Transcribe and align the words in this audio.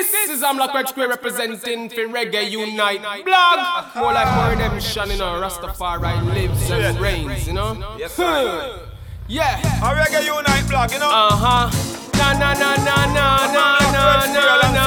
This 0.00 0.30
is 0.30 0.42
Amlak 0.42 0.72
Red 0.72 0.88
Square 0.88 1.08
representing 1.08 1.88
for 1.90 2.08
Reggae 2.08 2.50
Unite 2.50 3.24
blog. 3.24 3.94
More 3.94 4.12
like 4.12 4.34
more 4.34 4.50
redemption, 4.50 5.10
you 5.10 5.18
know. 5.18 5.40
Rastafari 5.40 6.24
lives 6.24 6.70
and 6.70 6.98
reigns, 6.98 7.46
you 7.46 7.52
know. 7.52 7.96
Yes, 7.98 8.14
sir. 8.14 8.80
Yeah. 9.28 9.58
A 9.58 9.94
Reggae 9.94 10.24
Unite 10.24 10.68
blog, 10.68 10.92
you 10.92 10.98
know. 10.98 11.10
Uh 11.10 11.36
huh. 11.36 11.70
Na 12.18 12.32
na 12.32 12.54
na 12.54 12.76
na 12.76 13.06
na 13.12 13.52
na 13.52 13.66
na 13.92 14.26
na 14.32 14.72
na. 14.72 14.86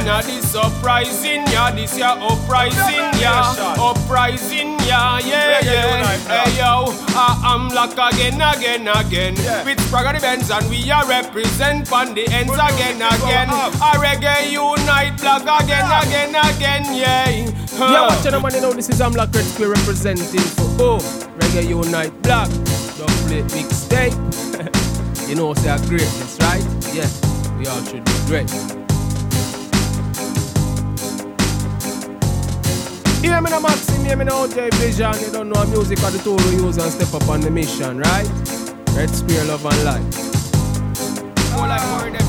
Inna 0.00 0.22
this 0.22 0.54
uprising, 0.54 1.46
yeah, 1.48 1.70
this 1.70 1.96
yeah 1.98 2.12
uprising, 2.14 3.20
yeah, 3.20 3.54
uprising, 3.78 4.75
yeah, 4.86 5.18
yeah, 5.18 5.60
yeah. 5.62 6.16
Hey 6.26 6.58
yo, 6.58 6.86
I 7.14 7.54
am 7.54 7.68
like 7.68 7.92
again, 7.92 8.40
again, 8.40 8.88
again. 8.88 9.34
With 9.64 9.78
Spragga 9.78 10.20
Benz 10.20 10.50
and 10.50 10.68
we 10.70 10.90
are 10.90 11.06
represent 11.08 11.90
on 11.92 12.14
the 12.14 12.26
ends 12.28 12.52
again, 12.54 12.96
again. 12.96 13.48
A 13.50 13.98
reggae 13.98 14.50
unite 14.52 15.18
black 15.20 15.42
again, 15.42 15.86
again, 15.86 16.34
again, 16.34 16.84
yeah. 16.94 17.50
Yeah, 17.76 18.06
watch 18.08 18.22
the 18.22 18.38
money 18.40 18.60
now. 18.60 18.72
This 18.72 18.88
is 18.88 19.00
um, 19.00 19.12
Amlak 19.12 19.34
Red 19.34 19.44
Square 19.44 19.70
representing 19.70 20.40
for 20.56 20.66
oh 20.80 20.98
reggae 21.38 21.68
unite 21.68 22.14
black. 22.22 22.48
Don't 22.96 23.10
play 23.26 23.42
big 23.42 23.70
stay. 23.72 24.10
You 25.26 25.34
know, 25.34 25.54
say 25.54 25.70
a 25.70 25.78
greatness, 25.88 26.38
right? 26.40 26.62
Yeah, 26.94 27.10
we 27.58 27.66
all 27.66 27.82
should 27.82 28.04
be 28.04 28.12
great. 28.28 28.85
Hear 33.22 33.40
me 33.40 33.50
now, 33.50 33.60
Maxim, 33.60 34.04
hear 34.04 34.16
me 34.16 34.24
now, 34.24 34.46
J 34.46 34.68
Vision. 34.74 35.12
You 35.20 35.30
don't 35.32 35.48
know 35.48 35.64
music 35.66 36.02
or 36.02 36.10
the 36.10 36.18
tool 36.18 36.36
we 36.36 36.62
use 36.62 36.76
and 36.76 36.92
step 36.92 37.12
up 37.14 37.28
on 37.28 37.40
the 37.40 37.50
mission, 37.50 37.98
right? 37.98 38.28
Red 38.94 39.10
Spear, 39.10 39.44
love 39.44 39.64
and 39.64 39.84
life. 39.84 41.52
More 41.52 41.68
like 41.68 41.86
more 41.88 42.25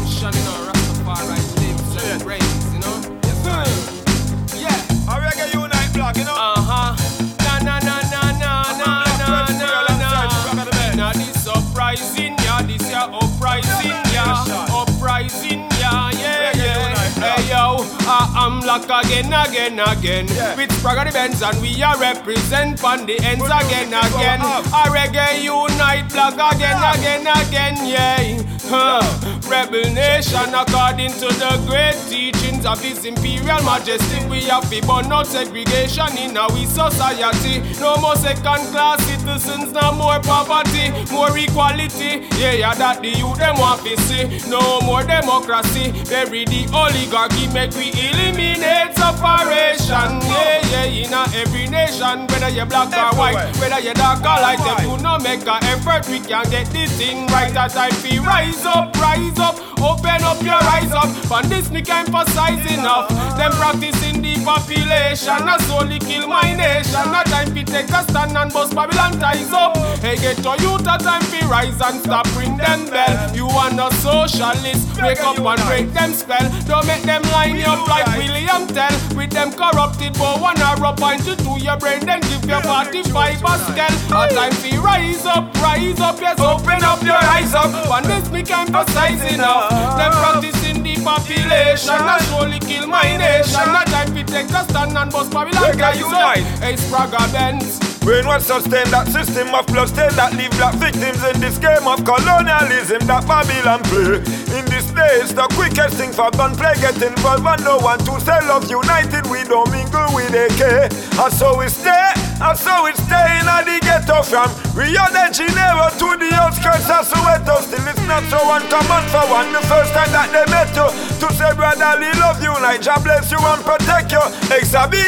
Like 18.78 19.06
again, 19.06 19.34
again, 19.34 19.80
again. 19.80 20.28
With 20.56 20.70
Spragga 20.70 21.12
Benz 21.12 21.42
and 21.42 21.60
we 21.62 21.82
are 21.82 21.98
represent 21.98 22.84
on 22.84 23.08
the 23.08 23.18
ends 23.22 23.44
again, 23.44 23.88
again. 23.90 24.40
A 24.40 24.86
reggae 24.94 25.42
unite 25.42 26.08
black 26.14 26.38
again, 26.38 26.78
again, 26.78 27.26
again, 27.26 27.76
yeah. 27.88 28.38
Huh. 28.70 29.02
Rebel 29.50 29.90
nation 29.94 30.54
according 30.54 31.10
to 31.14 31.26
the 31.42 31.58
great 31.66 31.97
teachings 32.08 32.66
of 32.66 32.82
His 32.82 33.06
Imperial 33.06 33.62
Majesty. 33.64 34.26
We 34.30 34.44
have 34.44 34.70
to 34.70 34.82
burn 34.82 35.12
out 35.12 35.28
segregation 35.28 36.18
in 36.18 36.38
our 36.38 36.50
society. 36.50 37.62
No 37.80 37.98
more 37.98 38.16
second 38.16 38.72
class 38.72 39.04
citizens, 39.06 39.72
no 39.74 39.92
more 39.92 40.20
poverty, 40.20 40.92
more 41.12 41.36
equality. 41.38 42.28
Yeah, 42.38 42.54
yeah, 42.54 42.74
that 42.76 43.02
the 43.02 43.10
youth 43.10 43.38
them 43.38 43.58
want 43.58 43.84
to 43.86 43.96
see. 44.08 44.24
No 44.50 44.82
more 44.82 45.04
democracy. 45.04 45.92
Bury 46.10 46.46
the 46.46 46.68
oligarchy, 46.74 47.48
make 47.54 47.76
we 47.76 47.92
eliminate 47.92 48.96
separation. 48.96 50.22
Yeah, 50.32 50.64
yeah, 50.72 51.06
in 51.06 51.14
every 51.14 51.68
nation, 51.68 52.28
whether 52.28 52.50
you're 52.50 52.66
black 52.66 52.92
or 52.92 53.18
white, 53.18 53.56
whether 53.60 53.80
you're 53.80 53.94
dark 53.94 54.22
or 54.22 54.40
light, 54.42 54.60
if 54.60 54.84
you 54.84 54.98
no 55.04 55.18
make 55.20 55.46
a 55.46 55.58
effort, 55.74 56.08
we 56.10 56.20
can 56.20 56.50
get 56.50 56.68
this 56.68 56.92
thing 56.98 57.28
right. 57.28 57.54
That 57.54 57.76
I 57.76 57.90
feel 57.90 58.24
rise 58.24 58.66
up, 58.66 58.96
rise 59.00 59.40
up, 59.40 59.56
open 59.82 60.22
up 60.24 60.42
your 60.42 60.62
eyes 60.74 60.92
up. 60.92 61.10
On 61.32 61.48
this 61.50 61.70
me 61.70 61.82
can 61.82 62.06
emphasize 62.06 62.64
enough. 62.74 63.10
Them 63.38 63.52
practicing 63.54 64.17
the 64.36 64.44
population, 64.44 65.46
not 65.46 65.62
solely 65.62 66.00
kill 66.00 66.28
my 66.28 66.54
nation. 66.54 67.12
Not 67.12 67.26
time 67.28 67.54
to 67.54 67.64
take 67.64 67.90
a 67.90 68.04
stand 68.04 68.38
and 68.38 68.52
bust 68.52 68.76
Babylon 68.76 69.20
ties 69.20 69.52
up. 69.54 69.78
Hey, 70.00 70.16
get 70.16 70.44
your 70.44 70.58
youth 70.58 70.82
a 70.82 70.98
time 70.98 71.24
to 71.32 71.48
rise 71.48 71.80
and 71.82 72.02
stop 72.02 72.28
ring 72.36 72.58
them 72.58 72.86
bell. 72.90 73.36
You 73.36 73.48
are 73.48 73.72
not 73.74 73.94
socialist, 73.94 75.02
wake 75.02 75.22
up 75.22 75.40
and 75.40 75.62
break 75.68 75.94
them 75.94 76.14
spell. 76.14 76.48
Don't 76.66 76.86
make 76.88 77.04
them 77.04 77.22
line 77.34 77.56
you 77.56 77.66
up 77.66 77.88
like 77.88 78.08
William 78.18 78.68
Tell. 78.68 78.94
With 79.16 79.32
them 79.32 79.52
corrupted, 79.52 80.14
but 80.14 80.42
one 80.42 80.60
arrow 80.62 80.94
point 80.94 81.24
to 81.26 81.36
do 81.36 81.58
your 81.64 81.78
brain, 81.78 82.06
then 82.06 82.22
give 82.22 82.46
you 82.46 82.60
45 82.62 83.42
Pascal. 83.42 83.94
A 84.12 84.28
time 84.30 84.56
to 84.64 84.82
rise 84.82 85.26
up, 85.26 85.54
rise 85.62 86.00
up, 86.00 86.20
yes, 86.20 86.40
open 86.40 86.84
up 86.84 87.02
your 87.04 87.22
eyes 87.36 87.54
up. 87.54 87.72
On 87.90 88.04
this 88.04 88.30
me 88.32 88.44
can't 88.44 88.70
emphasize 88.70 89.22
enough. 89.34 89.70
Them 89.98 90.12
practicing 90.12 90.67
the 90.67 90.67
population, 91.08 91.96
not 92.04 92.22
surely 92.28 92.60
kill 92.60 92.88
my 92.88 93.16
nation. 93.16 93.64
Not 93.72 93.88
time 93.88 94.14
to 94.14 94.24
take 94.24 94.50
a 94.52 94.62
stand 94.68 94.98
and 94.98 95.12
bust 95.12 95.32
Babylon 95.32 95.64
Reggae 95.64 95.80
ties 95.80 96.04
up. 96.04 96.12
unite. 96.12 96.46
Hey, 96.60 96.76
Spragga 96.76 97.24
Benz. 97.32 97.80
Brainwash 98.04 98.44
sustain 98.48 98.88
that 98.92 99.08
system 99.12 99.54
of 99.56 99.68
bloodstain 99.68 100.12
that 100.16 100.32
leave 100.36 100.52
black 100.56 100.76
victims 100.76 101.20
in 101.28 101.40
this 101.44 101.58
game 101.60 101.84
of 101.88 102.04
colonialism 102.08 103.04
that 103.08 103.24
Babylon 103.28 103.84
play. 103.88 104.24
In 104.56 104.64
this 104.72 104.88
day, 104.96 105.20
it's 105.24 105.34
the 105.36 105.48
quickest 105.56 105.96
thing 106.00 106.12
for 106.12 106.32
gunplay 106.32 106.76
get 106.80 106.96
involved 107.04 107.44
and 107.44 107.64
no 107.64 107.78
one 107.80 108.00
to 108.08 108.16
sell 108.24 108.48
of 108.52 108.64
united. 108.72 109.28
We 109.28 109.44
don't 109.44 109.68
mingle 109.72 110.08
with 110.16 110.32
AK. 110.32 110.88
And 111.20 111.34
so 111.36 111.60
we 111.60 111.68
stay, 111.68 112.12
and 112.40 112.58
so 112.58 112.84
we 112.86 112.94
stay 112.94 113.40
in 113.42 113.46
the 113.46 113.78
ghetto 113.82 114.22
from 114.22 114.50
Rio 114.78 115.02
de 115.10 115.34
Janeiro 115.34 115.90
to 115.98 116.08
the 116.22 116.30
outskirts 116.38 116.86
of 116.86 117.02
Soweto. 117.10 117.58
Still, 117.66 117.88
it's 117.90 118.06
not 118.06 118.24
so 118.30 118.38
uncommon 118.54 119.04
for 119.10 119.26
one. 119.26 119.50
The 119.52 119.62
first 119.66 119.94
time 119.94 120.12
that 120.14 120.30
they 120.30 120.46
met 120.54 120.70
you 120.78 120.86
to 120.86 121.28
say, 121.34 121.50
brotherly 121.58 122.14
love 122.22 122.38
you, 122.42 122.54
like 122.62 122.86
God 122.86 123.02
bless 123.02 123.32
you 123.32 123.42
and 123.42 123.62
protect 123.66 124.14
you. 124.14 124.22
Exabie, 124.54 125.02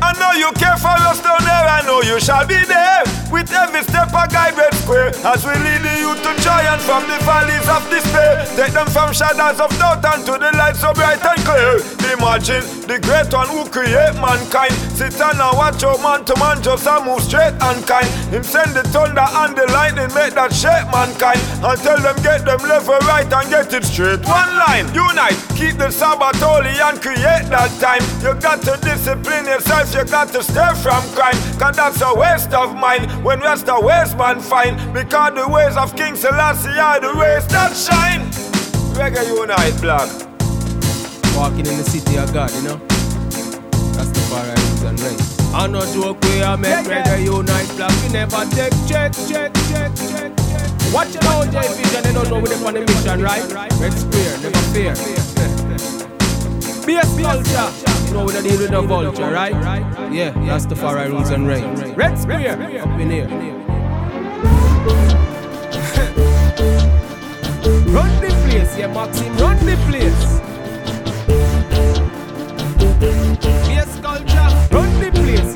I 0.00 0.12
know 0.16 0.32
you 0.40 0.52
care 0.56 0.76
for 0.80 0.96
us 1.04 1.20
down 1.20 1.44
there. 1.44 1.68
I 1.68 1.84
know 1.84 2.00
you 2.00 2.18
shall 2.20 2.46
be 2.46 2.56
there 2.64 3.04
with 3.28 3.52
every 3.52 3.82
step 3.84 4.08
a 4.14 4.24
guide 4.28 4.56
red 4.56 4.72
square 4.74 5.12
as 5.26 5.44
we 5.44 5.52
lead 5.52 5.84
youth 6.00 6.20
to 6.24 6.32
giant 6.40 6.80
from 6.82 7.04
the 7.04 7.18
valleys 7.28 7.68
of 7.68 7.82
despair. 7.90 8.46
Take 8.56 8.72
them 8.72 8.88
from 8.88 9.12
shadows 9.12 9.60
of 9.60 9.70
doubt 9.76 10.04
and 10.04 10.24
to 10.26 10.32
the 10.40 10.50
light 10.56 10.76
so 10.76 10.92
bright 10.94 11.20
and 11.20 11.40
clear. 11.44 11.76
Imagine 12.14 12.64
the 12.86 12.98
great 13.02 13.32
one 13.32 13.48
who 13.48 13.68
create 13.68 14.14
mankind. 14.16 14.72
Sit 14.94 15.18
down 15.18 15.40
and 15.40 15.56
watch 15.58 15.82
your 15.82 15.98
man 15.98 16.24
to 16.24 16.34
man 16.38 16.53
just 16.62 16.86
a 16.86 17.00
move 17.04 17.22
straight 17.22 17.54
and 17.58 17.86
kind. 17.86 18.06
Him 18.30 18.42
send 18.42 18.74
the 18.74 18.82
thunder 18.84 19.24
and 19.24 19.56
the 19.56 19.66
lightning 19.72 20.12
make 20.14 20.34
that 20.34 20.52
shake 20.52 20.86
mankind 20.92 21.40
and 21.64 21.78
tell 21.80 21.98
them 21.98 22.16
get 22.22 22.44
them 22.44 22.60
level 22.68 22.98
right 23.08 23.26
and 23.26 23.48
get 23.50 23.72
it 23.72 23.84
straight. 23.84 24.20
One 24.26 24.52
line, 24.58 24.86
unite, 24.92 25.38
keep 25.56 25.78
the 25.78 25.90
Sabbath 25.90 26.40
holy 26.40 26.76
and 26.78 27.00
create 27.00 27.48
that 27.48 27.72
time. 27.80 28.02
You 28.20 28.38
got 28.40 28.62
to 28.62 28.78
discipline 28.82 29.46
yourself, 29.46 29.94
you 29.94 30.04
got 30.04 30.28
to 30.32 30.42
stay 30.42 30.70
from 30.82 31.02
crime. 31.16 31.38
Cause 31.58 31.76
that's 31.76 32.00
a 32.02 32.14
waste 32.14 32.52
of 32.52 32.74
mine 32.74 33.08
when 33.24 33.40
rest 33.40 33.66
a 33.68 33.80
waste 33.80 34.16
man 34.16 34.40
fine. 34.40 34.76
Because 34.92 35.34
the 35.34 35.48
ways 35.48 35.76
of 35.76 35.96
King 35.96 36.16
Selassie 36.16 36.78
are 36.78 37.00
the 37.00 37.14
ways 37.16 37.46
that 37.48 37.72
shine. 37.74 38.28
Reggae 38.94 39.26
unite, 39.26 39.80
black. 39.80 40.08
Walking 41.36 41.66
in 41.66 41.78
the 41.78 41.84
city 41.84 42.16
of 42.16 42.32
God, 42.32 42.50
you 42.52 42.62
know. 42.62 42.76
That's 43.96 44.10
the 44.10 44.20
far 44.30 44.44
rules 44.44 44.82
and 44.82 45.00
race. 45.00 45.43
I 45.56 45.68
no 45.68 45.80
joke 45.92 46.20
we 46.22 46.42
are 46.42 46.56
make 46.56 46.84
reggae 46.84 47.24
unite 47.24 47.68
black. 47.76 47.92
We 48.02 48.08
never 48.12 48.44
take 48.50 48.72
check, 48.88 49.12
check, 49.28 49.54
check, 49.68 49.94
check, 49.94 50.34
check. 50.36 50.92
Watch 50.92 51.14
it 51.14 51.24
out, 51.24 51.50
J 51.52 51.60
Vision. 51.74 52.02
They 52.02 52.12
don't 52.12 52.28
know 52.28 52.40
we 52.40 52.50
are 52.52 52.66
on 52.66 52.74
the 52.74 52.80
mission, 52.80 53.22
right? 53.22 53.42
Red 53.78 53.92
Square, 53.92 54.38
never 54.42 54.62
fear. 54.74 54.94
Bass 56.84 57.16
culture. 57.20 57.70
You 58.06 58.12
know 58.14 58.24
we 58.24 58.32
don't 58.32 58.42
deal 58.42 58.58
with 58.58 58.70
the 58.70 58.82
vulture, 58.82 59.30
right? 59.30 59.54
Yeah, 60.12 60.30
that's 60.44 60.66
the 60.66 60.76
far 60.76 60.96
rules 61.08 61.30
and 61.30 61.46
reigns. 61.46 61.82
Red 61.96 62.18
Square, 62.18 62.60
up 62.82 63.00
in 63.00 63.10
here. 63.10 63.28
Run 67.94 68.10
the 68.20 68.28
place, 68.44 68.76
yeah, 68.76 68.92
Maxim, 68.92 69.36
run 69.36 69.56
the 69.64 69.76
place. 69.88 70.40
Bass 73.68 74.00
culture, 74.00 74.18
run 74.18 74.22
the 74.22 74.32
place, 74.32 74.33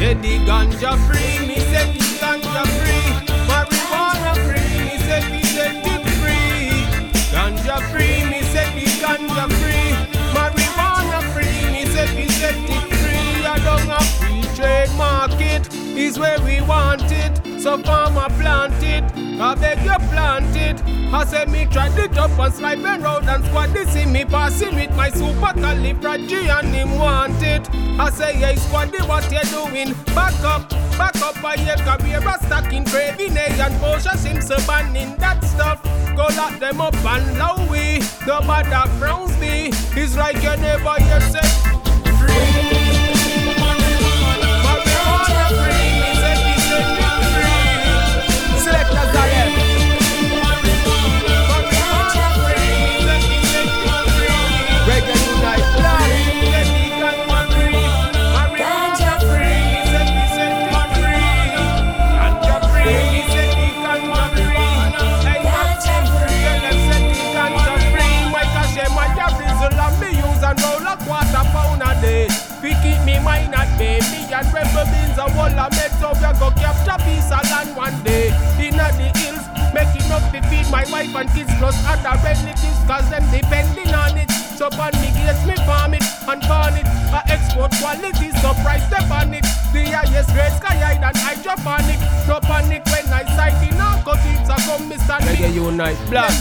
Yeah, 0.00 0.14
the 0.14 0.38
ganja 0.48 0.96
free, 1.06 1.46
me 1.46 1.56
set 1.56 1.92
the 1.92 2.00
ganja 2.20 2.64
free. 2.80 3.04
Marijuana 3.44 4.32
free, 4.46 4.84
me 4.86 4.96
set 5.04 5.24
the 5.30 5.46
set 5.46 5.76
it 5.76 6.04
free. 6.20 6.70
Ganja 7.34 7.76
free, 7.90 8.24
me 8.30 8.40
set 8.44 8.72
the 8.74 8.86
ganja 9.02 9.44
free. 9.60 9.92
Marijuana 10.32 11.20
free, 11.34 11.70
me 11.70 11.84
set 11.84 12.08
the 12.16 12.26
set 12.32 12.54
it 12.56 12.94
free. 12.96 13.44
I 13.44 13.58
don't 13.62 13.88
have 13.88 14.08
free 14.18 14.42
trade 14.56 14.90
market 14.96 15.68
is 15.74 16.18
where 16.18 16.40
we 16.40 16.62
want 16.62 17.02
it. 17.12 17.49
So 17.60 17.76
farmer 17.82 18.26
plant 18.38 18.82
it, 18.82 19.04
I 19.38 19.54
beg 19.54 19.84
you 19.84 19.98
plant 20.08 20.56
it. 20.56 20.82
I 21.12 21.26
say 21.26 21.44
me 21.44 21.66
try 21.66 21.88
it 21.94 22.16
up 22.16 22.30
and 22.38 22.54
slide 22.54 22.78
and 22.78 23.02
road 23.04 23.24
and 23.24 23.44
squad 23.44 23.74
this 23.74 23.92
see 23.92 24.06
me 24.06 24.24
passing 24.24 24.74
with 24.76 24.96
my 24.96 25.10
super 25.10 25.52
and 25.54 26.74
him 26.74 26.98
want 26.98 27.42
it. 27.42 27.68
I 28.00 28.08
say 28.08 28.32
hey 28.32 28.56
squad 28.56 28.94
what 29.06 29.30
you 29.30 29.42
doing? 29.50 29.92
Back 30.14 30.42
up, 30.42 30.70
back 30.96 31.20
up 31.20 31.44
I 31.44 31.58
hear 31.58 31.76
career 31.76 32.22
stacking 32.40 32.86
craving 32.86 33.36
and 33.36 33.74
Portia 33.78 34.16
Simpson 34.16 34.66
banning 34.66 35.14
that 35.16 35.44
stuff. 35.44 35.82
Go 36.16 36.28
lock 36.34 36.58
them 36.60 36.80
up 36.80 36.94
and 37.04 37.38
low 37.38 37.70
we. 37.70 38.00
Nobody 38.26 38.88
frowns 38.98 39.38
me. 39.38 39.68
It's 40.00 40.16
like 40.16 40.36
you 40.36 40.56
never 40.56 40.94
hear 40.94 41.20
black. 96.08 96.39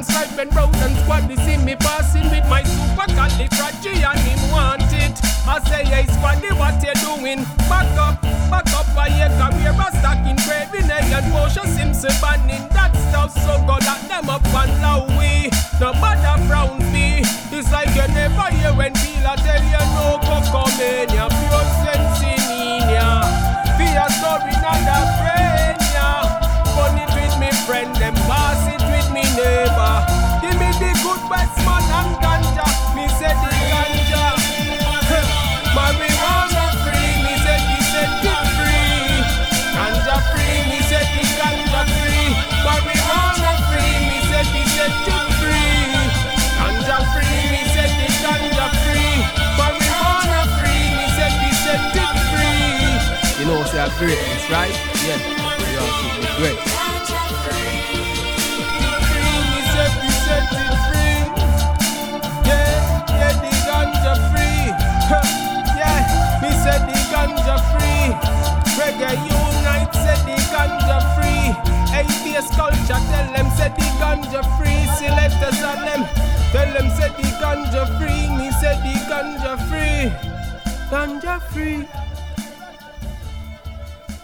It 0.00 0.08
up 0.08 0.16
on 0.16 0.24
stripe 0.24 0.38
and 0.38 0.74
and 0.76 0.96
squad. 0.98 1.28
They 1.28 1.36
see 1.36 1.56
me 1.62 1.76
passing 1.76 2.30
with 2.30 2.48
my 2.48 2.62
super 2.62 3.06
califragi 3.12 4.00
and 4.00 4.20
him 4.20 4.50
want 4.50 4.92
it. 4.92 5.20
I 5.46 5.60
say 5.68 5.84
hey 5.84 6.04
squaddy 6.04 6.56
what 6.56 6.80
you 6.80 6.94
doing? 7.04 7.44
Back 7.68 7.92
up, 7.98 8.22
back 8.48 8.72
up 8.72 8.88
I 8.96 9.10
hear 9.10 9.28
career 9.28 9.76
a 9.76 9.88
stacking 9.98 10.38
craving 10.38 10.90
egg 10.90 11.12
and 11.12 11.32
Portia 11.32 11.66
Simpson 11.66 12.12
banning 12.20 12.68
that 12.70 12.96
stuff. 13.10 13.34
So 13.44 13.58
go 13.66 13.76
lock 13.84 14.00
them 14.08 14.30
up 14.30 14.44
and 14.46 14.72
low 14.80 15.04
we. 15.18 15.50
No 15.80 15.92
matter 16.00 16.36
frown 16.48 16.78
me. 16.92 17.20
It's 17.52 17.70
like 17.72 17.92
you 17.92 18.06
never 18.14 18.48
hear 18.56 18.72
when 18.72 18.94
people 18.94 19.36
tell 19.36 19.62
you 19.62 19.89
greatness, 54.00 54.48
right? 54.48 54.72
Yeah, 55.04 55.20
we 55.60 55.76
are 55.76 56.36
great. 56.40 56.58
The 66.80 66.96
ganja 67.12 67.56
free, 67.72 68.06
reggae 68.78 69.12
unite. 69.26 69.92
Said 69.92 70.22
the 70.24 70.36
ganja 70.52 70.98
free, 71.14 71.52
atheist 71.92 72.52
culture. 72.54 73.00
Tell 73.10 73.28
them 73.34 73.48
said 73.56 73.74
the 73.76 73.88
ganja 74.00 74.42
free. 74.56 74.86
Selectors 74.96 75.62
on 75.62 75.84
them. 75.84 76.02
Tell 76.52 76.72
them 76.72 76.88
said 76.96 77.12
the 77.16 77.28
ganja 77.42 77.84
free. 77.98 78.28
Me 78.36 78.50
said 78.60 78.78
the 78.86 78.94
ganja 79.10 79.58
free, 79.68 80.12
ganja 80.90 81.40
free. 81.52 81.86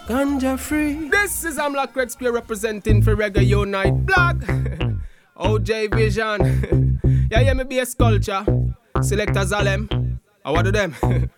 Ganja 0.07 0.57
free. 0.57 1.09
This 1.09 1.43
is 1.43 1.57
Amlak 1.57 1.93
Red 1.93 2.09
Square 2.09 2.31
representing 2.31 3.01
for 3.01 3.13
Reggae 3.13 3.45
Unite 3.45 4.05
Blog. 4.05 4.41
OJ 5.37 5.93
Vision. 5.93 6.99
yeah, 7.29 7.41
yeah, 7.41 7.53
me 7.53 7.65
be 7.65 7.79
a 7.79 7.85
sculpture. 7.85 8.45
Selector 9.01 9.43
Zalem. 9.43 10.17
I 10.45 10.51
what 10.51 10.63
do 10.63 10.71
them? 10.71 10.95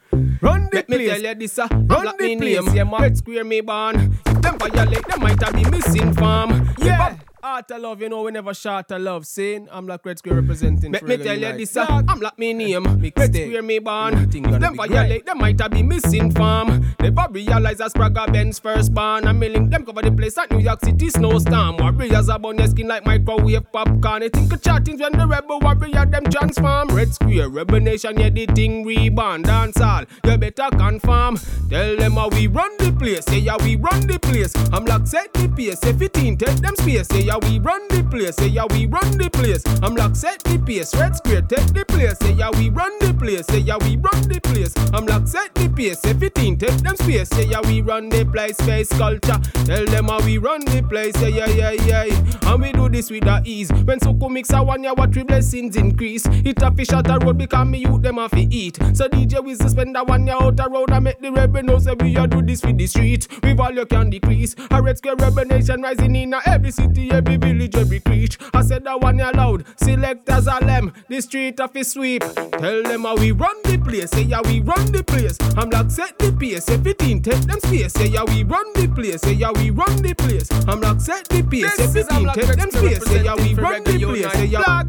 Run 0.41 0.69
the 0.69 0.85
Let 0.85 0.87
place. 0.87 0.99
me 0.99 1.07
tell 1.07 1.21
you 1.21 1.33
this, 1.35 1.57
uh, 1.57 1.67
Run 1.71 2.05
the 2.05 2.13
place. 2.37 2.39
Name. 2.61 2.75
Yeah, 2.75 2.83
man. 2.83 3.01
Red 3.01 3.17
Square 3.17 3.45
me 3.45 3.61
born. 3.61 4.19
If 4.27 4.41
them 4.41 4.59
violate, 4.59 5.07
them 5.07 5.19
might 5.19 5.41
have 5.41 5.53
been 5.53 5.71
missing 5.71 6.13
farm. 6.13 6.69
Yeah. 6.77 7.17
Art 7.49 7.71
of 7.71 7.81
love, 7.81 7.99
you 7.99 8.09
know, 8.09 8.21
we 8.21 8.31
never 8.31 8.53
short 8.53 8.91
of 8.91 9.01
love. 9.01 9.25
Saying 9.25 9.69
Amlak 9.71 10.05
Red 10.05 10.19
Square 10.19 10.35
representing. 10.35 10.91
Let 10.91 11.03
me 11.03 11.17
tell 11.17 11.35
you 11.35 11.57
this, 11.57 11.75
uh, 11.75 12.03
I'm 12.07 12.19
like 12.19 12.37
me 12.37 12.53
name. 12.53 12.83
Red 13.17 13.33
Square 13.33 13.63
me 13.63 13.79
born. 13.79 14.29
Them 14.29 14.75
violate, 14.75 15.25
them 15.25 15.39
might 15.39 15.59
have 15.59 15.71
been 15.71 15.87
missing 15.87 16.29
farm. 16.31 16.85
Never 16.99 17.25
realize 17.31 17.81
as 17.81 17.93
Spragga 17.93 18.13
Benz 18.31 18.59
first 18.59 18.93
born. 18.93 19.25
I'm 19.25 19.39
milling 19.39 19.67
them 19.71 19.83
cover 19.83 20.03
the 20.03 20.11
place 20.11 20.37
at 20.37 20.51
New 20.51 20.59
York 20.59 20.79
City 20.85 21.09
snowstorm. 21.09 21.77
Warriors 21.77 22.29
are 22.29 22.39
on 22.43 22.57
their 22.57 22.67
skin 22.67 22.87
like 22.87 23.03
microwave 23.03 23.71
popcorn. 23.71 24.19
They 24.19 24.29
think 24.29 24.53
of 24.53 24.61
chatting 24.61 24.99
when 24.99 25.13
the 25.13 25.25
rebel 25.25 25.59
warrior 25.59 26.05
them 26.05 26.25
transform. 26.25 26.89
Red 26.89 27.15
Square, 27.15 27.49
Rebel 27.49 27.79
Nation, 27.79 28.19
yeah, 28.19 28.29
the 28.29 28.45
thing 28.45 28.85
reborn. 28.85 29.41
Dance 29.41 29.81
all, 29.81 30.03
you 30.23 30.37
better 30.37 30.69
confirm. 30.77 31.37
Tell 31.67 31.95
them 31.95 32.13
how 32.13 32.29
we 32.29 32.45
run 32.45 32.77
the 32.77 32.91
place, 32.91 33.25
yeah, 33.29 33.37
yeah, 33.37 33.57
we 33.63 33.75
run 33.75 34.05
the 34.05 34.19
place. 34.19 34.53
I'm 34.71 34.85
like 34.85 35.07
set 35.07 35.33
the 35.33 35.49
pace, 35.49 35.83
if 35.83 35.99
it 35.99 36.13
take 36.13 36.37
them 36.37 36.75
space, 36.75 37.07
yeah 37.11 37.38
yeah, 37.38 37.38
we 37.43 37.59
run 37.59 37.87
the 37.89 38.03
place. 38.09 38.35
Say, 38.35 38.47
yeah, 38.47 38.65
we 38.69 38.85
run 38.85 39.17
the 39.17 39.29
place. 39.29 39.63
I'm 39.81 39.95
like, 39.95 40.15
set 40.15 40.43
the 40.43 40.57
pace. 40.59 40.95
Red 40.95 41.15
square, 41.15 41.41
take 41.41 41.73
the 41.73 41.85
place. 41.85 42.17
Say, 42.19 42.33
yeah, 42.33 42.49
we 42.51 42.69
run 42.69 42.91
the 42.99 43.13
place. 43.13 43.45
Say, 43.47 43.59
yeah, 43.59 43.77
we 43.77 43.97
run 43.97 44.21
the 44.27 44.39
place. 44.41 44.73
I'm 44.93 45.05
like, 45.05 45.27
set 45.27 45.53
the 45.55 45.69
pace. 45.69 46.03
Everything, 46.05 46.57
take 46.57 46.77
them 46.77 46.95
space. 46.95 47.29
Say, 47.29 47.45
yeah, 47.45 47.61
we 47.61 47.81
run 47.81 48.09
the 48.09 48.25
place. 48.25 48.57
Space 48.57 48.89
culture. 48.89 49.39
Tell 49.65 49.85
them 49.85 50.05
how 50.05 50.23
we 50.25 50.37
run 50.37 50.65
the 50.65 50.81
place. 50.83 51.15
Say, 51.17 51.29
yeah, 51.31 51.49
yeah, 51.49 51.71
yeah. 51.71 52.51
And 52.51 52.61
we 52.61 52.71
do 52.71 52.89
this 52.89 53.09
with 53.11 53.23
the 53.23 53.41
ease. 53.45 53.71
When 53.71 53.99
Soko 53.99 54.29
mix 54.29 54.51
a 54.51 54.63
one, 54.63 54.83
yeah, 54.83 54.91
what 54.91 55.13
three 55.13 55.23
blessings 55.23 55.75
increase. 55.75 56.25
Hit 56.25 56.61
a 56.61 56.71
fish 56.71 56.91
out 56.91 57.09
a 57.09 57.23
road 57.23 57.37
because 57.37 57.67
me 57.67 57.79
youth 57.79 58.01
them 58.01 58.17
have 58.17 58.31
to 58.31 58.41
eat. 58.41 58.77
So 58.93 59.07
DJ 59.07 59.43
we 59.43 59.55
spend 59.55 59.95
a 59.95 60.03
one 60.03 60.25
year 60.25 60.35
out 60.35 60.59
a 60.59 60.69
road 60.69 60.91
and 60.91 61.03
make 61.03 61.19
the 61.19 61.31
rebel 61.31 61.63
know 61.63 61.79
say 61.79 61.93
we 61.99 62.15
a 62.15 62.27
do 62.27 62.41
this 62.41 62.63
with 62.63 62.77
the 62.77 62.87
street. 62.87 63.27
We 63.43 63.53
value 63.53 63.85
can 63.85 64.09
decrease. 64.09 64.55
A 64.71 64.81
red 64.81 64.97
square 64.97 65.15
rebel 65.15 65.45
nation 65.45 65.81
rising 65.81 66.15
in 66.15 66.33
every 66.45 66.71
city, 66.71 67.11
every 67.11 67.28
village, 67.37 67.75
every 67.75 67.99
creech. 67.99 68.37
I 68.53 68.61
said 68.61 68.83
that 68.85 68.99
one 69.01 69.17
you 69.19 69.31
loud. 69.31 69.65
Selectors 69.77 70.47
are 70.47 70.59
them, 70.59 70.93
the 71.07 71.21
street 71.21 71.59
of 71.59 71.73
his 71.73 71.91
sweep. 71.91 72.23
Tell 72.23 72.83
them 72.83 73.03
how 73.03 73.15
we 73.15 73.31
run 73.31 73.55
the 73.63 73.77
place, 73.77 74.11
say 74.11 74.23
yeah 74.23 74.41
we 74.43 74.59
run 74.61 74.91
the 74.91 75.03
place. 75.03 75.37
I'm 75.57 75.69
like 75.69 75.91
set 75.91 76.17
the 76.19 76.31
pace, 76.31 76.69
everything 76.69 77.21
take 77.21 77.41
them 77.41 77.59
space. 77.59 77.93
Say 77.93 78.07
yeah 78.07 78.23
we 78.23 78.43
run 78.43 78.65
the 78.73 78.87
place, 78.93 79.21
say 79.21 79.33
yeah 79.33 79.51
we 79.51 79.69
run 79.69 79.95
the 80.01 80.13
place. 80.13 80.49
I'm 80.67 80.81
like 80.81 81.01
set 81.01 81.27
the 81.29 81.43
pace, 81.43 81.79
everything 81.79 82.25
take 82.33 82.55
them 82.57 82.71
space. 82.71 83.03
Say 83.05 83.23
yeah 83.23 83.35
we 83.35 83.53
run 83.53 83.83
the 83.83 83.99
place, 84.05 84.31
say 84.33 84.45
yeah. 84.45 84.83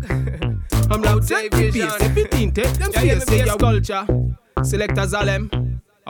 I'm 0.91 1.03
loud 1.03 1.25
set 1.25 1.51
the 1.53 1.71
pace. 1.71 2.01
Everything 2.01 2.53
take 2.53 2.73
them 2.75 2.91
Yeah, 2.93 3.03
yeah, 3.03 3.19
space. 3.21 3.29
Say 3.29 3.47
your 3.47 3.57
culture. 3.57 4.07
Selectors 4.65 5.15
all 5.15 5.25
them. 5.25 5.49